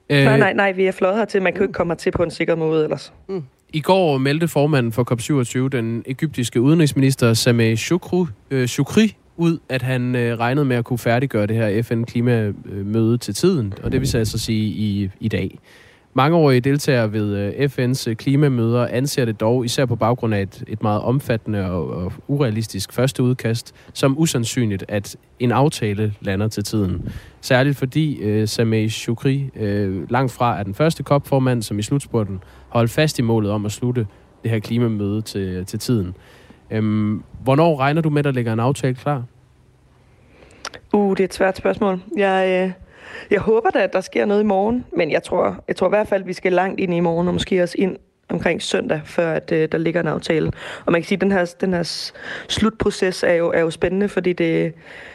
[0.09, 1.41] Øh, Nej, nej, nej, vi er fløjet hertil.
[1.41, 3.13] Man kan jo ikke komme hertil på en sikker måde ellers.
[3.27, 3.43] Mm.
[3.74, 9.82] I går meldte formanden for COP27, den egyptiske udenrigsminister Sameh Shukru, øh, Shukri, ud, at
[9.82, 14.09] han øh, regnede med at kunne færdiggøre det her FN-klimamøde til tiden, og det vil
[14.09, 15.59] så altså sige i, i dag.
[16.13, 20.63] Mangeårige deltagere ved øh, FN's øh, klimamøder anser det dog, især på baggrund af et,
[20.67, 26.63] et meget omfattende og, og urealistisk første udkast, som usandsynligt, at en aftale lander til
[26.63, 27.09] tiden.
[27.41, 32.39] Særligt fordi øh, Sameh Shukri øh, langt fra er den første COP-formand, som i slutspurten
[32.70, 34.07] holde fast i målet om at slutte
[34.43, 36.15] det her klimamøde til, til tiden.
[36.72, 39.24] Øhm, hvornår regner du med, at der ligger en aftale klar?
[40.93, 42.01] Uh, det er et svært spørgsmål.
[42.17, 42.72] Jeg, øh,
[43.32, 45.89] jeg håber da, at der sker noget i morgen, men jeg tror, jeg tror i
[45.89, 47.97] hvert fald, at vi skal langt ind i morgen, og måske også ind
[48.30, 50.51] omkring søndag, før at, øh, der ligger en aftale.
[50.86, 52.11] Og man kan sige, at den her, den her
[52.47, 54.73] slutproces er jo, er jo spændende, fordi det,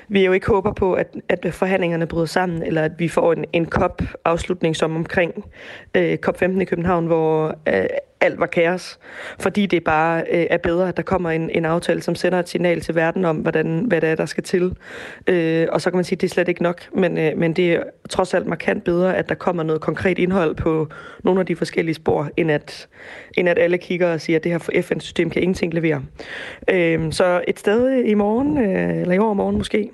[0.09, 3.45] vi jo ikke håber på, at, at forhandlingerne bryder sammen, eller at vi får en,
[3.53, 5.45] en COP-afslutning som omkring
[5.95, 7.85] øh, COP15 i København, hvor øh,
[8.25, 8.99] alt var kaos,
[9.41, 12.49] fordi det bare øh, er bedre, at der kommer en, en aftale, som sender et
[12.49, 14.77] signal til verden om, hvordan, hvad det er, der skal til.
[15.27, 17.53] Øh, og så kan man sige, at det er slet ikke nok, men, øh, men
[17.53, 20.89] det er trods alt markant bedre, at der kommer noget konkret indhold på
[21.25, 22.89] nogle af de forskellige spor, end at,
[23.37, 26.03] end at alle kigger og siger, at det her FN-system kan ingenting levere.
[26.71, 29.91] Øh, så et sted i morgen, øh, eller i overmorgen måske,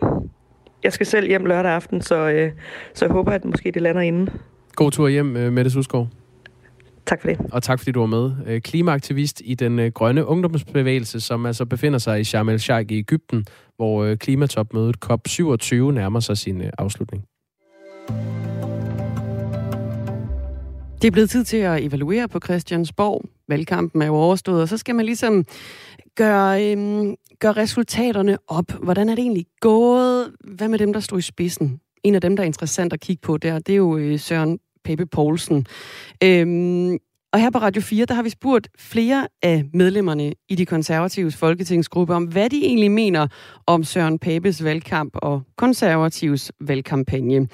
[0.83, 2.53] jeg skal selv hjem lørdag aften, så, øh,
[2.95, 4.28] så jeg håber, at måske det lander inden.
[4.74, 6.20] God tur hjem, øh, Mette Susgaard.
[7.11, 7.41] Tak for det.
[7.53, 8.33] Og tak fordi du var med.
[8.47, 12.99] Øh, klimaaktivist i den øh, grønne ungdomsbevægelse, som altså befinder sig i Sharm el-Sheikh i
[12.99, 13.45] Ægypten,
[13.77, 17.25] hvor øh, klimatopmødet COP27 nærmer sig sin afslutning.
[21.03, 23.25] Det er blevet tid til at evaluere på Christiansborg.
[23.49, 25.45] Valgkampen er jo overstået, og så skal man ligesom
[26.17, 28.73] gøre, øhm, gøre resultaterne op.
[28.83, 30.33] Hvordan er det egentlig gået?
[30.45, 31.81] Hvad med dem, der stod i spidsen?
[32.03, 35.07] En af dem, der er interessant at kigge på der, det er jo Søren Pape
[35.07, 35.66] Poulsen.
[36.24, 36.99] Øhm,
[37.33, 41.37] og her på Radio 4, der har vi spurgt flere af medlemmerne i de konservatives
[41.37, 43.26] folketingsgruppe om, hvad de egentlig mener
[43.66, 47.49] om Søren Papes valgkamp og konservatives valgkampagne.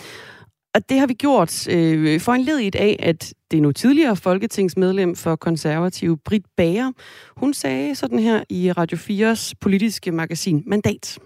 [0.74, 4.16] Og det har vi gjort øh, for en ledigt af, at det er nu tidligere
[4.16, 6.92] folketingsmedlem for konservative, Britt Bager.
[7.36, 11.18] Hun sagde sådan her i Radio 4's politiske magasin Mandat.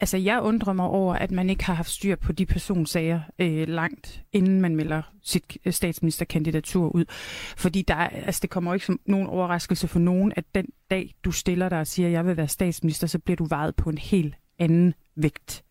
[0.00, 3.68] Altså, jeg undrer mig over, at man ikke har haft styr på de personsager øh,
[3.68, 7.04] langt, inden man melder sit øh, statsministerkandidatur ud.
[7.56, 11.14] Fordi der, altså, det kommer jo ikke som nogen overraskelse for nogen, at den dag,
[11.24, 13.90] du stiller dig og siger, at jeg vil være statsminister, så bliver du vejet på
[13.90, 15.64] en helt anden vægt.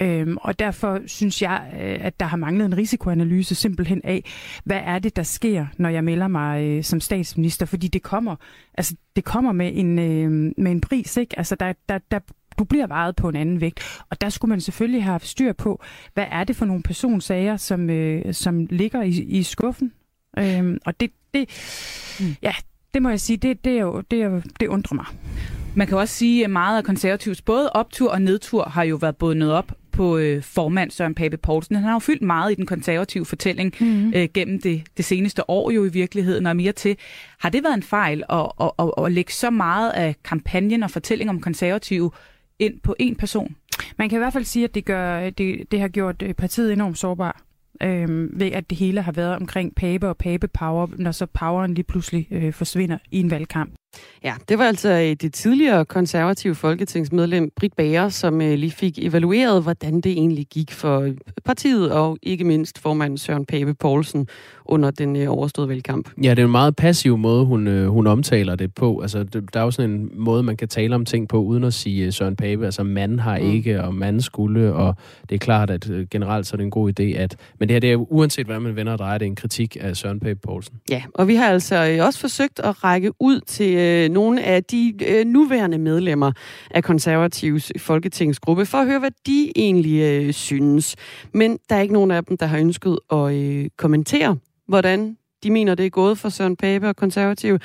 [0.00, 4.24] Øhm, og derfor synes jeg, øh, at der har manglet en risikoanalyse simpelthen af,
[4.64, 8.36] hvad er det, der sker, når jeg melder mig øh, som statsminister, fordi det kommer,
[8.74, 11.38] altså, det kommer med en, øh, med en pris, ikke?
[11.38, 12.18] Altså, der, der, der,
[12.58, 14.00] du bliver vejet på en anden vægt.
[14.10, 15.82] Og der skulle man selvfølgelig have styr på,
[16.14, 19.92] hvad er det for nogle personsager, som, øh, som ligger i, i skuffen.
[20.38, 21.48] Øhm, og det, det,
[22.20, 22.36] mm.
[22.42, 22.54] ja,
[22.94, 25.06] det må jeg sige, det, det, er jo, det, er, det undrer mig.
[25.76, 29.16] Man kan også sige, at meget af konservativs både optur og nedtur har jo været
[29.16, 31.76] bundet op på øh, formand Søren Pape Poulsen.
[31.76, 34.12] Han har jo fyldt meget i den konservative fortælling mm-hmm.
[34.16, 36.96] øh, gennem det, det seneste år jo i virkeligheden, og mere til.
[37.38, 40.90] Har det været en fejl at, at, at, at lægge så meget af kampagnen og
[40.90, 42.10] fortælling om konservative
[42.58, 43.56] ind på én person?
[43.98, 46.72] Man kan i hvert fald sige, at det, gør, det, det har gjort øh, partiet
[46.72, 47.42] enormt sårbar
[47.82, 51.74] øh, ved at det hele har været omkring Pape og Pape Power, når så poweren
[51.74, 53.74] lige pludselig øh, forsvinder i en valgkamp.
[54.24, 58.98] Ja, det var altså øh, det tidligere konservative folketingsmedlem Britt Bager, som øh, lige fik
[58.98, 61.10] evalueret, hvordan det egentlig gik for
[61.44, 64.28] partiet, og ikke mindst formand Søren Pape Poulsen
[64.64, 66.08] under den øh, overståede valgkamp.
[66.22, 69.00] Ja, det er en meget passiv måde, hun, hun omtaler det på.
[69.00, 71.74] Altså, der er jo sådan en måde, man kan tale om ting på, uden at
[71.74, 72.64] sige Søren Pape.
[72.64, 73.50] Altså, mand har mm.
[73.50, 74.94] ikke, og mand skulle, og
[75.28, 77.36] det er klart, at generelt så er det en god idé, at...
[77.58, 79.76] Men det her, det er uanset hvordan man vender og drejer, det er en kritik
[79.80, 80.74] af Søren Pape Poulsen.
[80.90, 84.94] Ja, og vi har altså også forsøgt at række ud til øh, nogle af de
[85.06, 86.32] øh, nuværende medlemmer
[86.70, 90.96] af konservativs folketingsgruppe, for at høre, hvad de egentlig øh, synes.
[91.34, 94.36] Men der er ikke nogen af dem, der har ønsket at øh, kommentere,
[94.68, 97.58] hvordan de mener, det er gået for Søren Pape og konservative.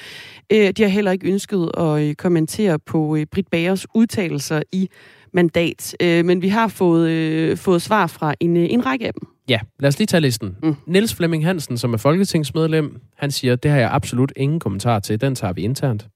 [0.49, 4.89] Øh, de har heller ikke ønsket at øh, kommentere på øh, Britt Bagers udtalelser i
[5.33, 5.95] mandat.
[6.01, 9.27] Øh, men vi har fået, øh, fået svar fra en, øh, en række af dem.
[9.49, 10.57] Ja, lad os lige tage listen.
[10.63, 10.75] Mm.
[10.87, 15.21] Niels Flemming Hansen, som er folketingsmedlem, han siger, det har jeg absolut ingen kommentar til.
[15.21, 16.07] Den tager vi internt.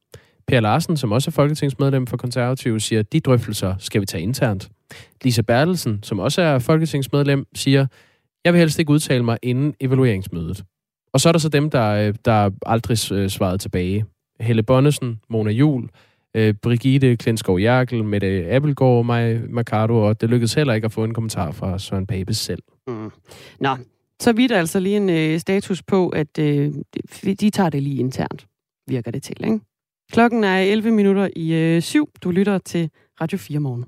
[0.47, 4.69] Per Larsen, som også er folketingsmedlem for konservative, siger, de drøftelser skal vi tage internt.
[5.23, 7.87] Lisa Bertelsen, som også er folketingsmedlem, siger,
[8.45, 10.63] jeg vil helst ikke udtale mig inden evalueringsmødet.
[11.13, 14.05] Og så er der så dem, der, der aldrig øh, svarede tilbage.
[14.39, 15.89] Helle Bonnesen, Mona Jul,
[16.35, 21.03] øh, Brigitte Klinskov Jerkel, Mette Appelgaard, Maj Mercado, og det lykkedes heller ikke at få
[21.03, 22.63] en kommentar fra Søren Pape selv.
[22.87, 23.11] Mm.
[23.59, 23.77] Nå,
[24.19, 26.73] så vidt altså lige en øh, status på, at øh,
[27.39, 28.47] de tager det lige internt,
[28.87, 29.59] virker det til, ikke?
[30.11, 32.09] Klokken er 11 minutter i øh, syv.
[32.23, 32.89] Du lytter til
[33.21, 33.85] Radio 4 morgen.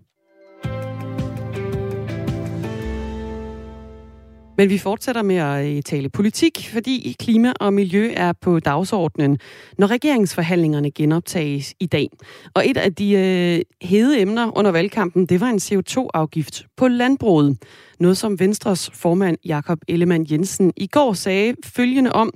[4.58, 9.40] Men vi fortsætter med at øh, tale politik, fordi klima og miljø er på dagsordenen,
[9.78, 12.10] når regeringsforhandlingerne genoptages i dag.
[12.54, 17.58] Og et af de øh, hede emner under valgkampen, det var en CO2-afgift på landbruget.
[18.00, 22.32] Noget som Venstres formand Jakob Ellemann Jensen i går sagde følgende om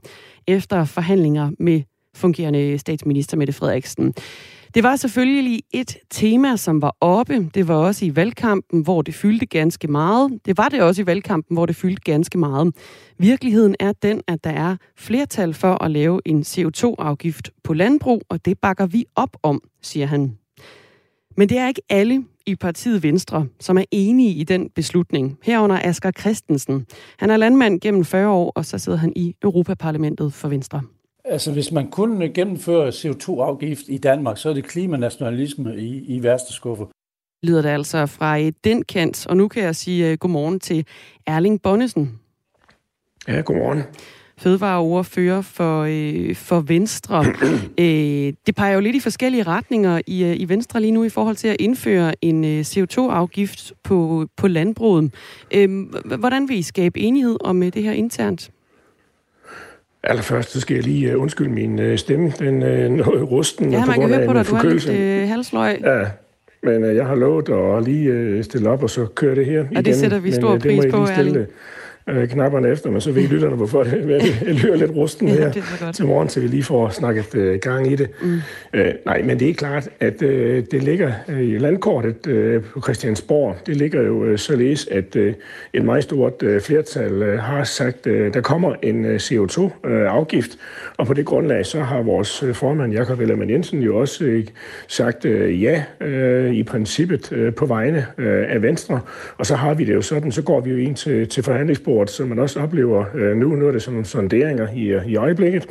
[0.48, 1.82] efter forhandlinger med
[2.16, 4.14] fungerende statsminister Mette Frederiksen.
[4.74, 7.50] Det var selvfølgelig et tema, som var oppe.
[7.54, 10.40] Det var også i valgkampen, hvor det fyldte ganske meget.
[10.46, 12.76] Det var det også i valgkampen, hvor det fyldte ganske meget.
[13.18, 18.46] Virkeligheden er den, at der er flertal for at lave en CO2-afgift på landbrug, og
[18.46, 20.38] det bakker vi op om, siger han.
[21.38, 25.38] Men det er ikke alle i partiet Venstre, som er enige i den beslutning.
[25.44, 26.86] Herunder Asger Christensen.
[27.18, 30.82] Han er landmand gennem 40 år, og så sidder han i Europaparlamentet for Venstre.
[31.30, 36.54] Altså, hvis man kun gennemfører CO2-afgift i Danmark, så er det klimanationalisme i, i værste
[36.54, 36.86] skuffe.
[37.44, 40.86] Lyder det altså fra øh, den kant, og nu kan jeg sige uh, godmorgen til
[41.28, 42.20] Erling Bonnesen.
[43.28, 43.84] Ja, godmorgen
[44.40, 47.26] fødevareordfører for, øh, for Venstre.
[47.84, 51.10] øh, det peger jo lidt i forskellige retninger i, øh, i Venstre lige nu i
[51.10, 55.14] forhold til at indføre en øh, CO2-afgift på, på landbruget.
[55.54, 55.70] Øh,
[56.20, 58.52] hvordan vil I skabe enighed om øh, det her internt?
[60.04, 62.34] Allerførst så skal jeg lige uh, undskylde min uh, stemme.
[62.40, 65.82] Den er uh, rusten ja, på grund af på dig, du har lidt uh, halsløg.
[65.82, 66.06] Ja,
[66.64, 69.60] men uh, jeg har lovet at lige uh, stille op og så køre det her
[69.60, 69.86] Og igen.
[69.86, 71.48] det sætter vi stor men, uh, pris på, Erling
[72.10, 73.92] øh, knapperne efter, men så ved lytterne, hvorfor det,
[74.46, 75.52] det lyder lidt rusten her
[75.82, 78.10] ja, til morgen, så vi lige får snakket øh, gang i det.
[78.22, 78.40] Mm.
[78.74, 82.82] Øh, nej, men det er klart, at øh, det ligger øh, i landkortet øh, på
[82.82, 83.56] Christiansborg.
[83.66, 85.34] Det ligger jo øh, således, at øh,
[85.74, 90.94] et meget stort øh, flertal øh, har sagt, øh, der kommer en øh, CO2-afgift, øh,
[90.98, 94.46] og på det grundlag, så har vores øh, formand, Jakob Ellermann Jensen, jo også øh,
[94.88, 99.00] sagt øh, ja øh, i princippet øh, på vegne øh, af Venstre,
[99.38, 101.99] og så har vi det jo sådan, så går vi jo ind til, til forhandlingsbordet
[102.00, 103.56] stort, som man også oplever øh, nu.
[103.56, 105.68] Nu er det sådan nogle sonderinger i, øh, i øjeblikket,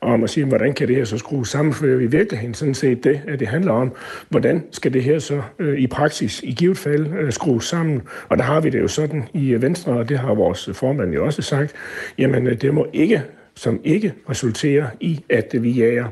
[0.00, 3.04] om at sige, hvordan kan det her så skrues sammen, for i virkeligheden sådan set
[3.04, 3.92] det, at det handler om,
[4.28, 8.02] hvordan skal det her så øh, i praksis i givet fald øh, skrues sammen.
[8.28, 11.14] Og der har vi det jo sådan i øh, Venstre, og det har vores formand
[11.14, 11.72] jo også sagt,
[12.18, 13.22] jamen det må ikke
[13.56, 16.06] som ikke resulterer i, at vi jager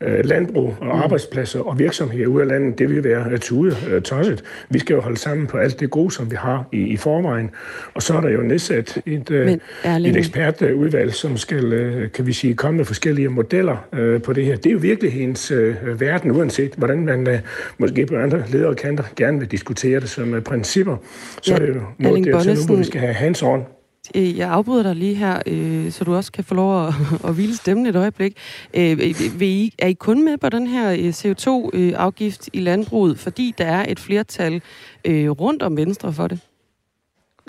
[0.00, 0.90] øh, landbrug og mm.
[0.90, 2.78] arbejdspladser og virksomheder ud af landet.
[2.78, 4.44] Det vil være tude øh, tosset.
[4.70, 7.50] Vi skal jo holde sammen på alt det gode, som vi har i, i forvejen.
[7.94, 12.32] Og så er der jo nedsat et, øh, et ekspertudvalg, som skal, øh, kan vi
[12.32, 14.56] sige, komme med forskellige modeller øh, på det her.
[14.56, 17.38] Det er jo virkelighedens øh, verden, uanset hvordan man øh,
[17.78, 20.96] måske på andre ledere kanter gerne vil diskutere det som øh, principper.
[21.42, 23.79] Så ja, er det jo noget dertil nu, hvor vi skal have hands-on Øh,
[24.14, 26.94] Øh, jeg afbryder dig lige her, øh, så du også kan få lov at,
[27.28, 28.36] at hvile stemmen et øjeblik.
[28.74, 33.18] Øh, øh, vil I, er I kun med på den her øh, CO2-afgift i landbruget,
[33.18, 34.62] fordi der er et flertal
[35.06, 36.40] rundt om Venstre for det?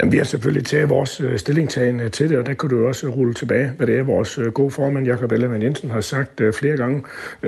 [0.02, 2.88] Jamen, vi har selvfølgelig taget vores øh, stillingtagen øh, til det, og der kunne du
[2.88, 6.42] også øh, rulle tilbage, hvad det er, vores gode formand, Jakob Ellemann Jensen, har sagt
[6.54, 7.04] flere gange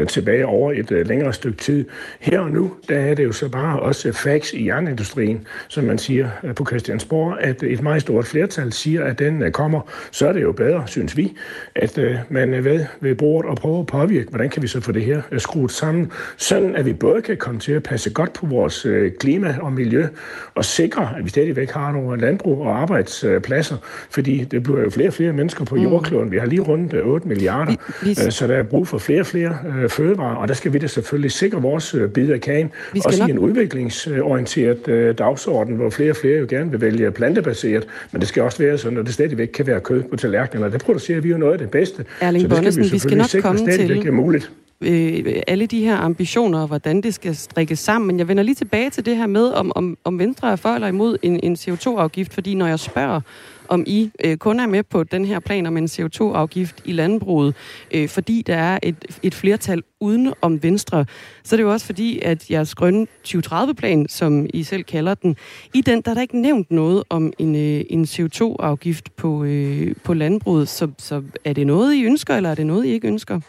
[0.08, 1.86] tilbage over et længere stykke tid.
[2.20, 5.98] Her og nu, der er det jo så bare også facts i jernindustrien, som man
[5.98, 9.82] siger på Christiansborg, at et meget stort flertal siger, at den kommer,
[10.12, 11.38] så er det jo bedre, synes vi,
[11.76, 12.00] at
[12.30, 15.22] man ved, ved bordet og prøver at påvirke, hvordan kan vi så få det her
[15.38, 18.88] skruet sammen, sådan at vi både kan komme til at passe godt på vores
[19.20, 20.08] klima og miljø,
[20.56, 23.78] og sikre, at vi stadigvæk har nogle land landbrug og arbejdspladser,
[24.10, 25.82] fordi det bliver jo flere og flere mennesker på mm.
[25.82, 26.32] jordkloden.
[26.32, 28.12] Vi har lige rundt 8 milliarder, vi, vi...
[28.26, 30.78] Øh, så der er brug for flere og flere øh, fødevarer, og der skal vi
[30.78, 32.72] da selvfølgelig sikre vores øh, bid af kagen,
[33.06, 33.30] også nok...
[33.30, 38.28] i en udviklingsorienteret dagsorden, hvor flere og flere jo gerne vil vælge plantebaseret, men det
[38.28, 41.22] skal også være sådan, at det stadigvæk kan være kød på tallerkenen, og der producerer
[41.22, 42.06] vi jo noget af det bedste.
[42.22, 44.08] Erling så det skal vi, vi skal nok sikre, komme stadigvæk til...
[44.08, 44.52] er muligt
[44.82, 48.08] øh, alle de her ambitioner, og hvordan det skal strikkes sammen.
[48.08, 50.70] Men jeg vender lige tilbage til det her med, om, om, om Venstre er for
[50.70, 53.22] eller imod en, en CO2-afgift, fordi når jeg spørger,
[53.68, 57.56] om I øh, kun er med på den her plan om en CO2-afgift i landbruget,
[57.92, 61.06] øh, fordi der er et, et flertal uden om Venstre,
[61.44, 65.36] så er det jo også fordi, at jeres grønne 2030-plan, som I selv kalder den,
[65.74, 69.96] i den der er der ikke nævnt noget om en, øh, en CO2-afgift på, øh,
[70.04, 70.68] på landbruget.
[70.68, 73.40] Så, så er det noget, I ønsker, eller er det noget, I ikke ønsker?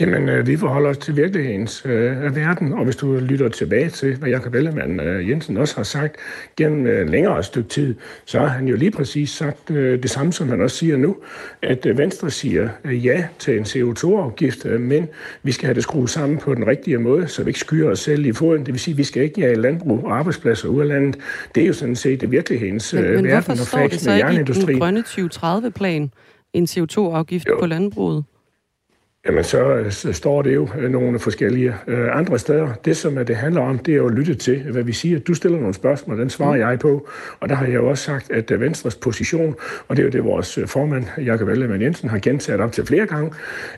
[0.00, 4.16] Jamen, øh, vi forholder os til virkelighedens øh, verden, og hvis du lytter tilbage til,
[4.16, 6.16] hvad Jacob Ellemann øh, Jensen også har sagt
[6.56, 7.94] gennem øh, længere stykke tid,
[8.24, 11.16] så har han jo lige præcis sagt øh, det samme, som han også siger nu,
[11.62, 15.08] at øh, Venstre siger øh, ja til en CO2-afgift, øh, men
[15.42, 17.98] vi skal have det skruet sammen på den rigtige måde, så vi ikke skyer os
[17.98, 18.66] selv i foden.
[18.66, 21.16] Det vil sige, at vi skal ikke jage landbrug og arbejdspladser ud af landet.
[21.54, 24.66] Det er jo sådan set det virkelighedens øh, men, men verden og facts med jernindustrien.
[24.66, 26.12] Men hvorfor står det så ikke i den grønne 2030-plan,
[26.52, 28.24] en CO2-afgift på landbruget?
[29.26, 32.72] Jamen, så, så står det jo øh, nogle forskellige øh, andre steder.
[32.84, 35.18] Det, som det handler om, det er jo at lytte til, hvad vi siger.
[35.18, 36.60] Du stiller nogle spørgsmål, den svarer mm.
[36.60, 37.08] jeg på.
[37.40, 39.54] Og der har jeg jo også sagt, at øh, Venstres position,
[39.88, 42.86] og det er jo det, vores øh, formand, Jakob Ellemann Jensen, har gentaget op til
[42.86, 43.32] flere gange,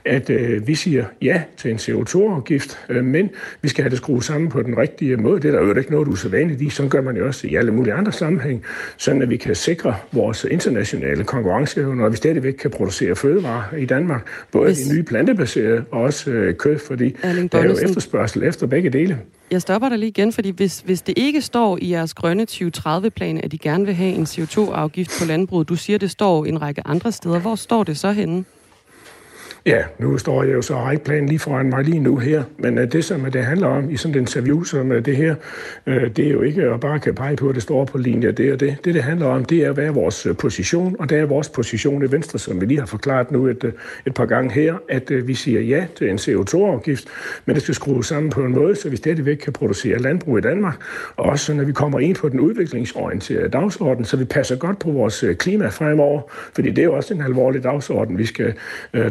[0.05, 3.31] at øh, vi siger ja til en CO2-afgift, øh, men
[3.63, 5.41] vi skal have det skruet sammen på den rigtige måde.
[5.41, 6.71] Det er der jo ikke noget usædvanligt i.
[6.71, 8.65] Sådan gør man jo også i alle mulige andre sammenhæng,
[8.97, 13.85] sådan at vi kan sikre vores internationale konkurrenceevne, og vi stadigvæk kan producere fødevarer i
[13.85, 14.79] Danmark, både Hvis...
[14.79, 17.09] de nye plante plantebaseret og også øh, kød, fordi
[17.53, 19.19] der er jo efterspørgsel efter begge dele.
[19.51, 23.41] Jeg stopper dig lige igen, fordi hvis, hvis det ikke står i jeres grønne 2030-plan,
[23.45, 26.83] at I gerne vil have en CO2-afgift på landbruget, du siger, det står en række
[26.87, 28.45] andre steder, hvor står det så henne?
[29.67, 32.79] Ja, nu står jeg jo så og planen lige foran mig lige nu her, men
[32.79, 35.35] øh, det, som øh, det handler om i sådan en interview som øh, det her,
[35.87, 38.53] det er jo ikke at bare kan pege på, at det står på linje det
[38.53, 38.77] og det.
[38.85, 42.05] Det, det handler om, det er, hvad er vores position, og det er vores position
[42.05, 43.73] i Venstre, som vi lige har forklaret nu et,
[44.07, 47.05] et par gange her, at vi siger ja til en CO2-afgift,
[47.47, 50.41] men det skal skrues sammen på en måde, så vi stadigvæk kan producere landbrug i
[50.41, 50.77] Danmark,
[51.17, 54.79] og også så, når vi kommer ind på den udviklingsorienterede dagsorden, så vi passer godt
[54.79, 56.21] på vores klima fremover,
[56.55, 58.55] fordi det er jo også en alvorlig dagsorden, vi skal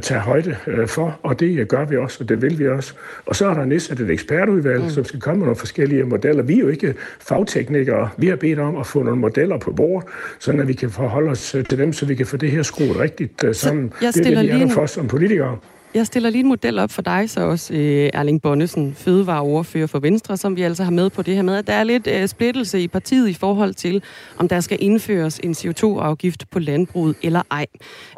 [0.02, 2.94] tage højde uh, for, og det gør vi også, og det vil vi også.
[3.26, 4.89] Og så er der nedsat et ekspertudvalg, mm.
[4.89, 6.44] som skal komme med nogle forskellige modeller.
[6.44, 8.10] Vi er jo ikke fagteknikere.
[8.18, 11.56] Vi har bedt om at få nogle modeller på bord, så vi kan forholde os
[11.70, 13.94] til dem, så vi kan få det her skruet rigtigt sammen.
[14.00, 15.58] Det er det, vi er for som politikere.
[15.94, 20.00] Jeg stiller lige en model op for dig, så også øh, Erling Bonnesen, fødevareordfører for
[20.00, 22.28] Venstre, som vi altså har med på det her med, at der er lidt øh,
[22.28, 24.04] splittelse i partiet i forhold til,
[24.38, 27.66] om der skal indføres en CO2-afgift på landbruget eller ej.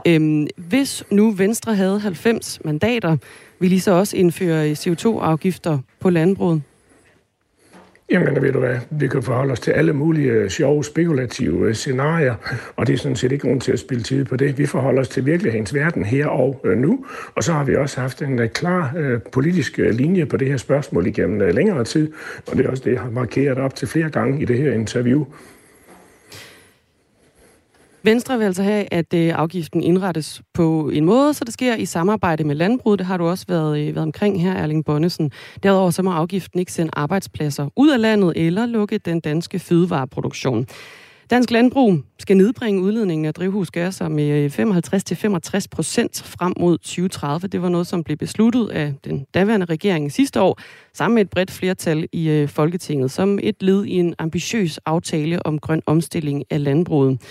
[0.08, 3.18] Øhm, hvis nu Venstre havde 90 mandater,
[3.60, 6.62] ville I så også indføre øh, CO2-afgifter på landbruget?
[8.12, 11.74] Jamen, ved du hvad, vi kan forholde os til alle mulige øh, sjove, spekulative øh,
[11.74, 12.36] scenarier,
[12.76, 14.58] og det er sådan set ikke grund til at spille tid på det.
[14.58, 18.02] Vi forholder os til virkelighedens verden her og øh, nu, og så har vi også
[18.02, 18.96] haft en klar
[19.32, 22.12] politisk linje på det her spørgsmål igennem længere tid,
[22.52, 24.74] og det er også det, jeg har markeret op til flere gange i det her
[24.74, 25.26] interview.
[28.06, 31.86] Venstre vil altså have, at øh, afgiften indrettes på en måde, så det sker i
[31.86, 33.00] samarbejde med landbruget.
[33.00, 35.32] Det har du også været, øh, været omkring her, Erling Bonnesen.
[35.64, 40.68] Derudover så må afgiften ikke sende arbejdspladser ud af landet eller lukke den danske fødevareproduktion.
[41.30, 47.48] Dansk landbrug skal nedbringe udledningen af drivhusgasser med øh, 55-65 procent frem mod 2030.
[47.48, 50.60] Det var noget, som blev besluttet af den daværende regering sidste år,
[50.94, 55.46] sammen med et bredt flertal i øh, Folketinget, som et led i en ambitiøs aftale
[55.46, 57.22] om grøn omstilling af landbruget.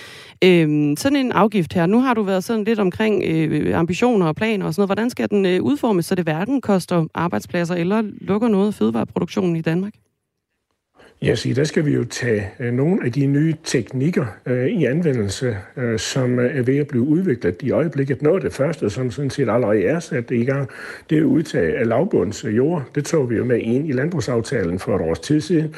[0.45, 4.36] Øhm, sådan en afgift her, nu har du været sådan lidt omkring øh, ambitioner og
[4.36, 4.88] planer og sådan noget.
[4.88, 9.57] Hvordan skal den øh, udformes, så det hverken koster arbejdspladser eller lukker noget af fødevareproduktionen
[9.57, 9.93] i Danmark?
[11.24, 14.84] Ja, så der skal vi jo tage øh, nogle af de nye teknikker øh, i
[14.84, 18.22] anvendelse, øh, som øh, er ved at blive udviklet i øjeblikket.
[18.22, 20.68] Noget af det første, som sådan set allerede er sat i gang,
[21.10, 22.82] det er udtag af lavbunds øh, jord.
[22.94, 25.74] Det tog vi jo med ind i landbrugsaftalen for et års tid siden.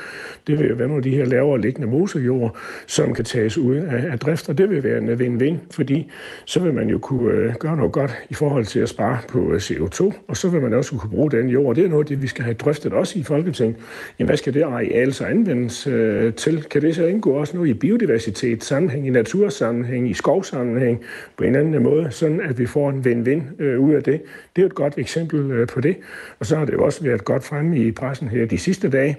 [0.47, 3.76] Det vil jo være nogle af de her lavere liggende mosejord, som kan tages ud
[3.76, 6.11] af, af drift, og det vil være en win-win, fordi
[6.45, 9.53] så vil man jo kunne øh, gøre noget godt i forhold til at spare på
[9.57, 11.76] CO2, og så vil man også kunne bruge den jord.
[11.76, 13.76] Det er noget, det vi skal have drøftet også i Folketinget.
[14.18, 16.62] Jamen, hvad skal det areal så anvendes øh, til?
[16.62, 21.01] Kan det så indgå også noget i biodiversitet, sammenhæng, i natursammenhæng, i skovsammenhæng
[21.37, 24.22] på en anden måde, sådan at vi får en win-win øh, ud af det?
[24.57, 25.97] Det er jo et godt eksempel øh, på det.
[26.39, 29.16] Og så har det jo også været godt fremme i pressen her de sidste dage,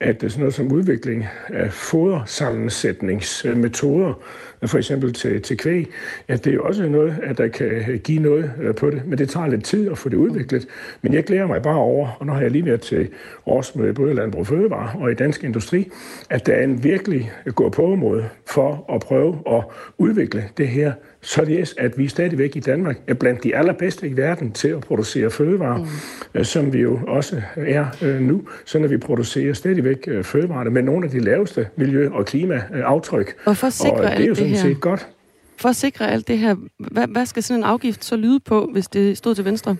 [0.00, 4.22] at sådan noget som udvikling af fodersammensætningsmetoder,
[4.64, 5.90] Øh, for eksempel til, til kvæg,
[6.28, 9.18] at det er også noget, at der kan øh, give noget øh, på det, men
[9.18, 10.66] det tager lidt tid at få det udviklet.
[11.02, 13.08] Men jeg glæder mig bare over, og nu har jeg lige været til
[13.46, 15.90] årsmøde både i Landbrug Fødevare og i Dansk Industri,
[16.30, 19.64] at der er en virkelig gå på måde for at prøve at
[19.98, 20.92] udvikle det her
[21.24, 25.30] således at vi stadigvæk i Danmark er blandt de allerbedste i verden til at producere
[25.30, 25.86] fødevarer, mm.
[26.34, 30.70] Øh, som vi jo også er øh, nu, så når vi producerer stadigvæk øh, fødevarer
[30.70, 33.36] med nogle af de laveste miljø- og klimaaftryk.
[33.44, 35.08] Og for at sikre og det er jo sådan det set godt.
[35.56, 38.68] For at sikre alt det her, hvad, hvad skal sådan en afgift så lyde på,
[38.72, 39.76] hvis det stod til venstre?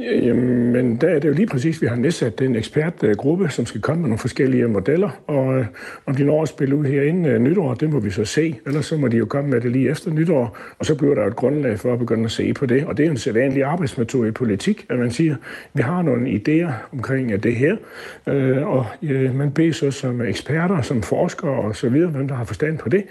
[0.00, 4.00] Jamen, der er det jo lige præcis, vi har nedsat den ekspertgruppe, som skal komme
[4.00, 5.66] med nogle forskellige modeller, og øh,
[6.06, 8.60] om de når at spille ud her inden øh, nytår, det må vi så se,
[8.66, 11.26] ellers så må de jo komme med det lige efter nytår, og så bliver der
[11.26, 14.28] et grundlag for at begynde at se på det, og det er en sædvanlig arbejdsmetode
[14.28, 15.36] i politik, at man siger,
[15.74, 17.76] vi har nogle idéer omkring øh, det her,
[18.28, 22.34] øh, og øh, man beder så som eksperter, som forskere og så videre, hvem der
[22.34, 23.04] har forstand på det,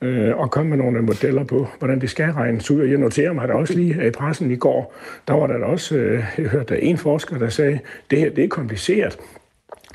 [0.00, 2.80] øh, og komme med nogle modeller på, hvordan det skal regnes ud.
[2.80, 4.94] Og jeg noterer mig, at der også lige i pressen i går,
[5.28, 7.78] der var der også øh, jeg hørte en forsker, der sagde,
[8.10, 9.18] det her det er kompliceret.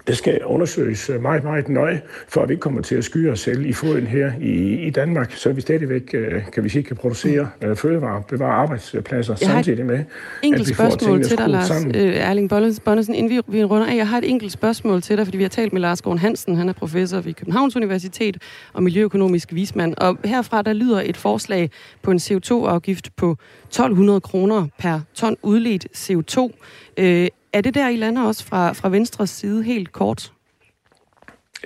[0.08, 3.40] Det skal undersøges meget, meget nøje, for at vi ikke kommer til at skyde os
[3.40, 6.96] selv i foden her i, i Danmark, så vi stadigvæk øh, kan vi sige, kan
[6.96, 10.04] producere uh, fødevarer, bevare arbejdspladser, jeg samtidig med,
[10.44, 11.96] at vi får tingene til dig, Lars sammen.
[11.96, 12.50] Øh, Erling
[12.86, 13.96] Bonnesen, inden vi, vi runder af.
[13.96, 16.56] Jeg har et enkelt spørgsmål til dig, fordi vi har talt med Lars Gården Hansen,
[16.56, 18.38] han er professor ved Københavns Universitet
[18.74, 19.94] og miljøøkonomisk vismand.
[19.98, 21.70] Og herfra der lyder et forslag
[22.02, 23.38] på en CO2-afgift på
[23.68, 26.50] 1200 kroner per ton udledt CO2.
[26.98, 30.33] Øh, er det der, I lander også fra, fra Venstres side helt kort?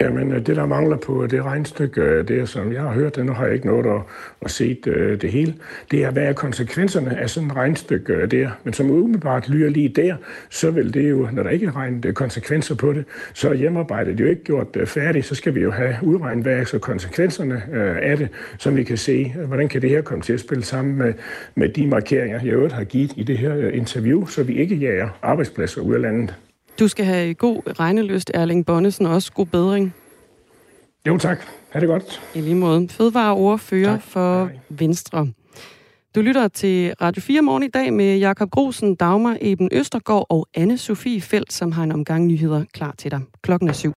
[0.01, 3.15] Jamen, øh, det der mangler på øh, det regnstykke, øh, det som jeg har hørt,
[3.15, 4.01] det nu har jeg ikke noget at,
[4.41, 4.77] at se
[5.21, 5.53] det hele,
[5.91, 8.49] det er, hvad er konsekvenserne af sådan et regnstykke der.
[8.63, 10.15] Men som umiddelbart lyder lige der,
[10.49, 14.19] så vil det jo, når der ikke er regnet konsekvenser på det, så er hjemmearbejdet
[14.19, 17.63] jo ikke gjort færdigt, så skal vi jo have udregnet, hvad er så konsekvenserne
[18.01, 20.97] af det, som vi kan se, hvordan kan det her komme til at spille sammen
[20.97, 21.13] med,
[21.55, 25.09] med de markeringer, jeg øvrigt har givet i det her interview, så vi ikke jager
[25.21, 26.35] arbejdspladser ud af landet.
[26.80, 29.95] Du skal have god regnelyst, Erling Bonnesen, og også god bedring.
[31.07, 31.39] Jo tak.
[31.69, 32.21] Ha' det godt.
[32.36, 32.89] I lige måde.
[32.89, 34.57] Fødevareordfører for Hej.
[34.69, 35.28] Venstre.
[36.15, 40.47] Du lytter til Radio 4 morgen i dag med Jakob Grosen, Dagmar Eben Østergaard og
[40.53, 43.21] anne Sofie Felt, som har en omgang nyheder klar til dig.
[43.41, 43.93] Klokken er syv.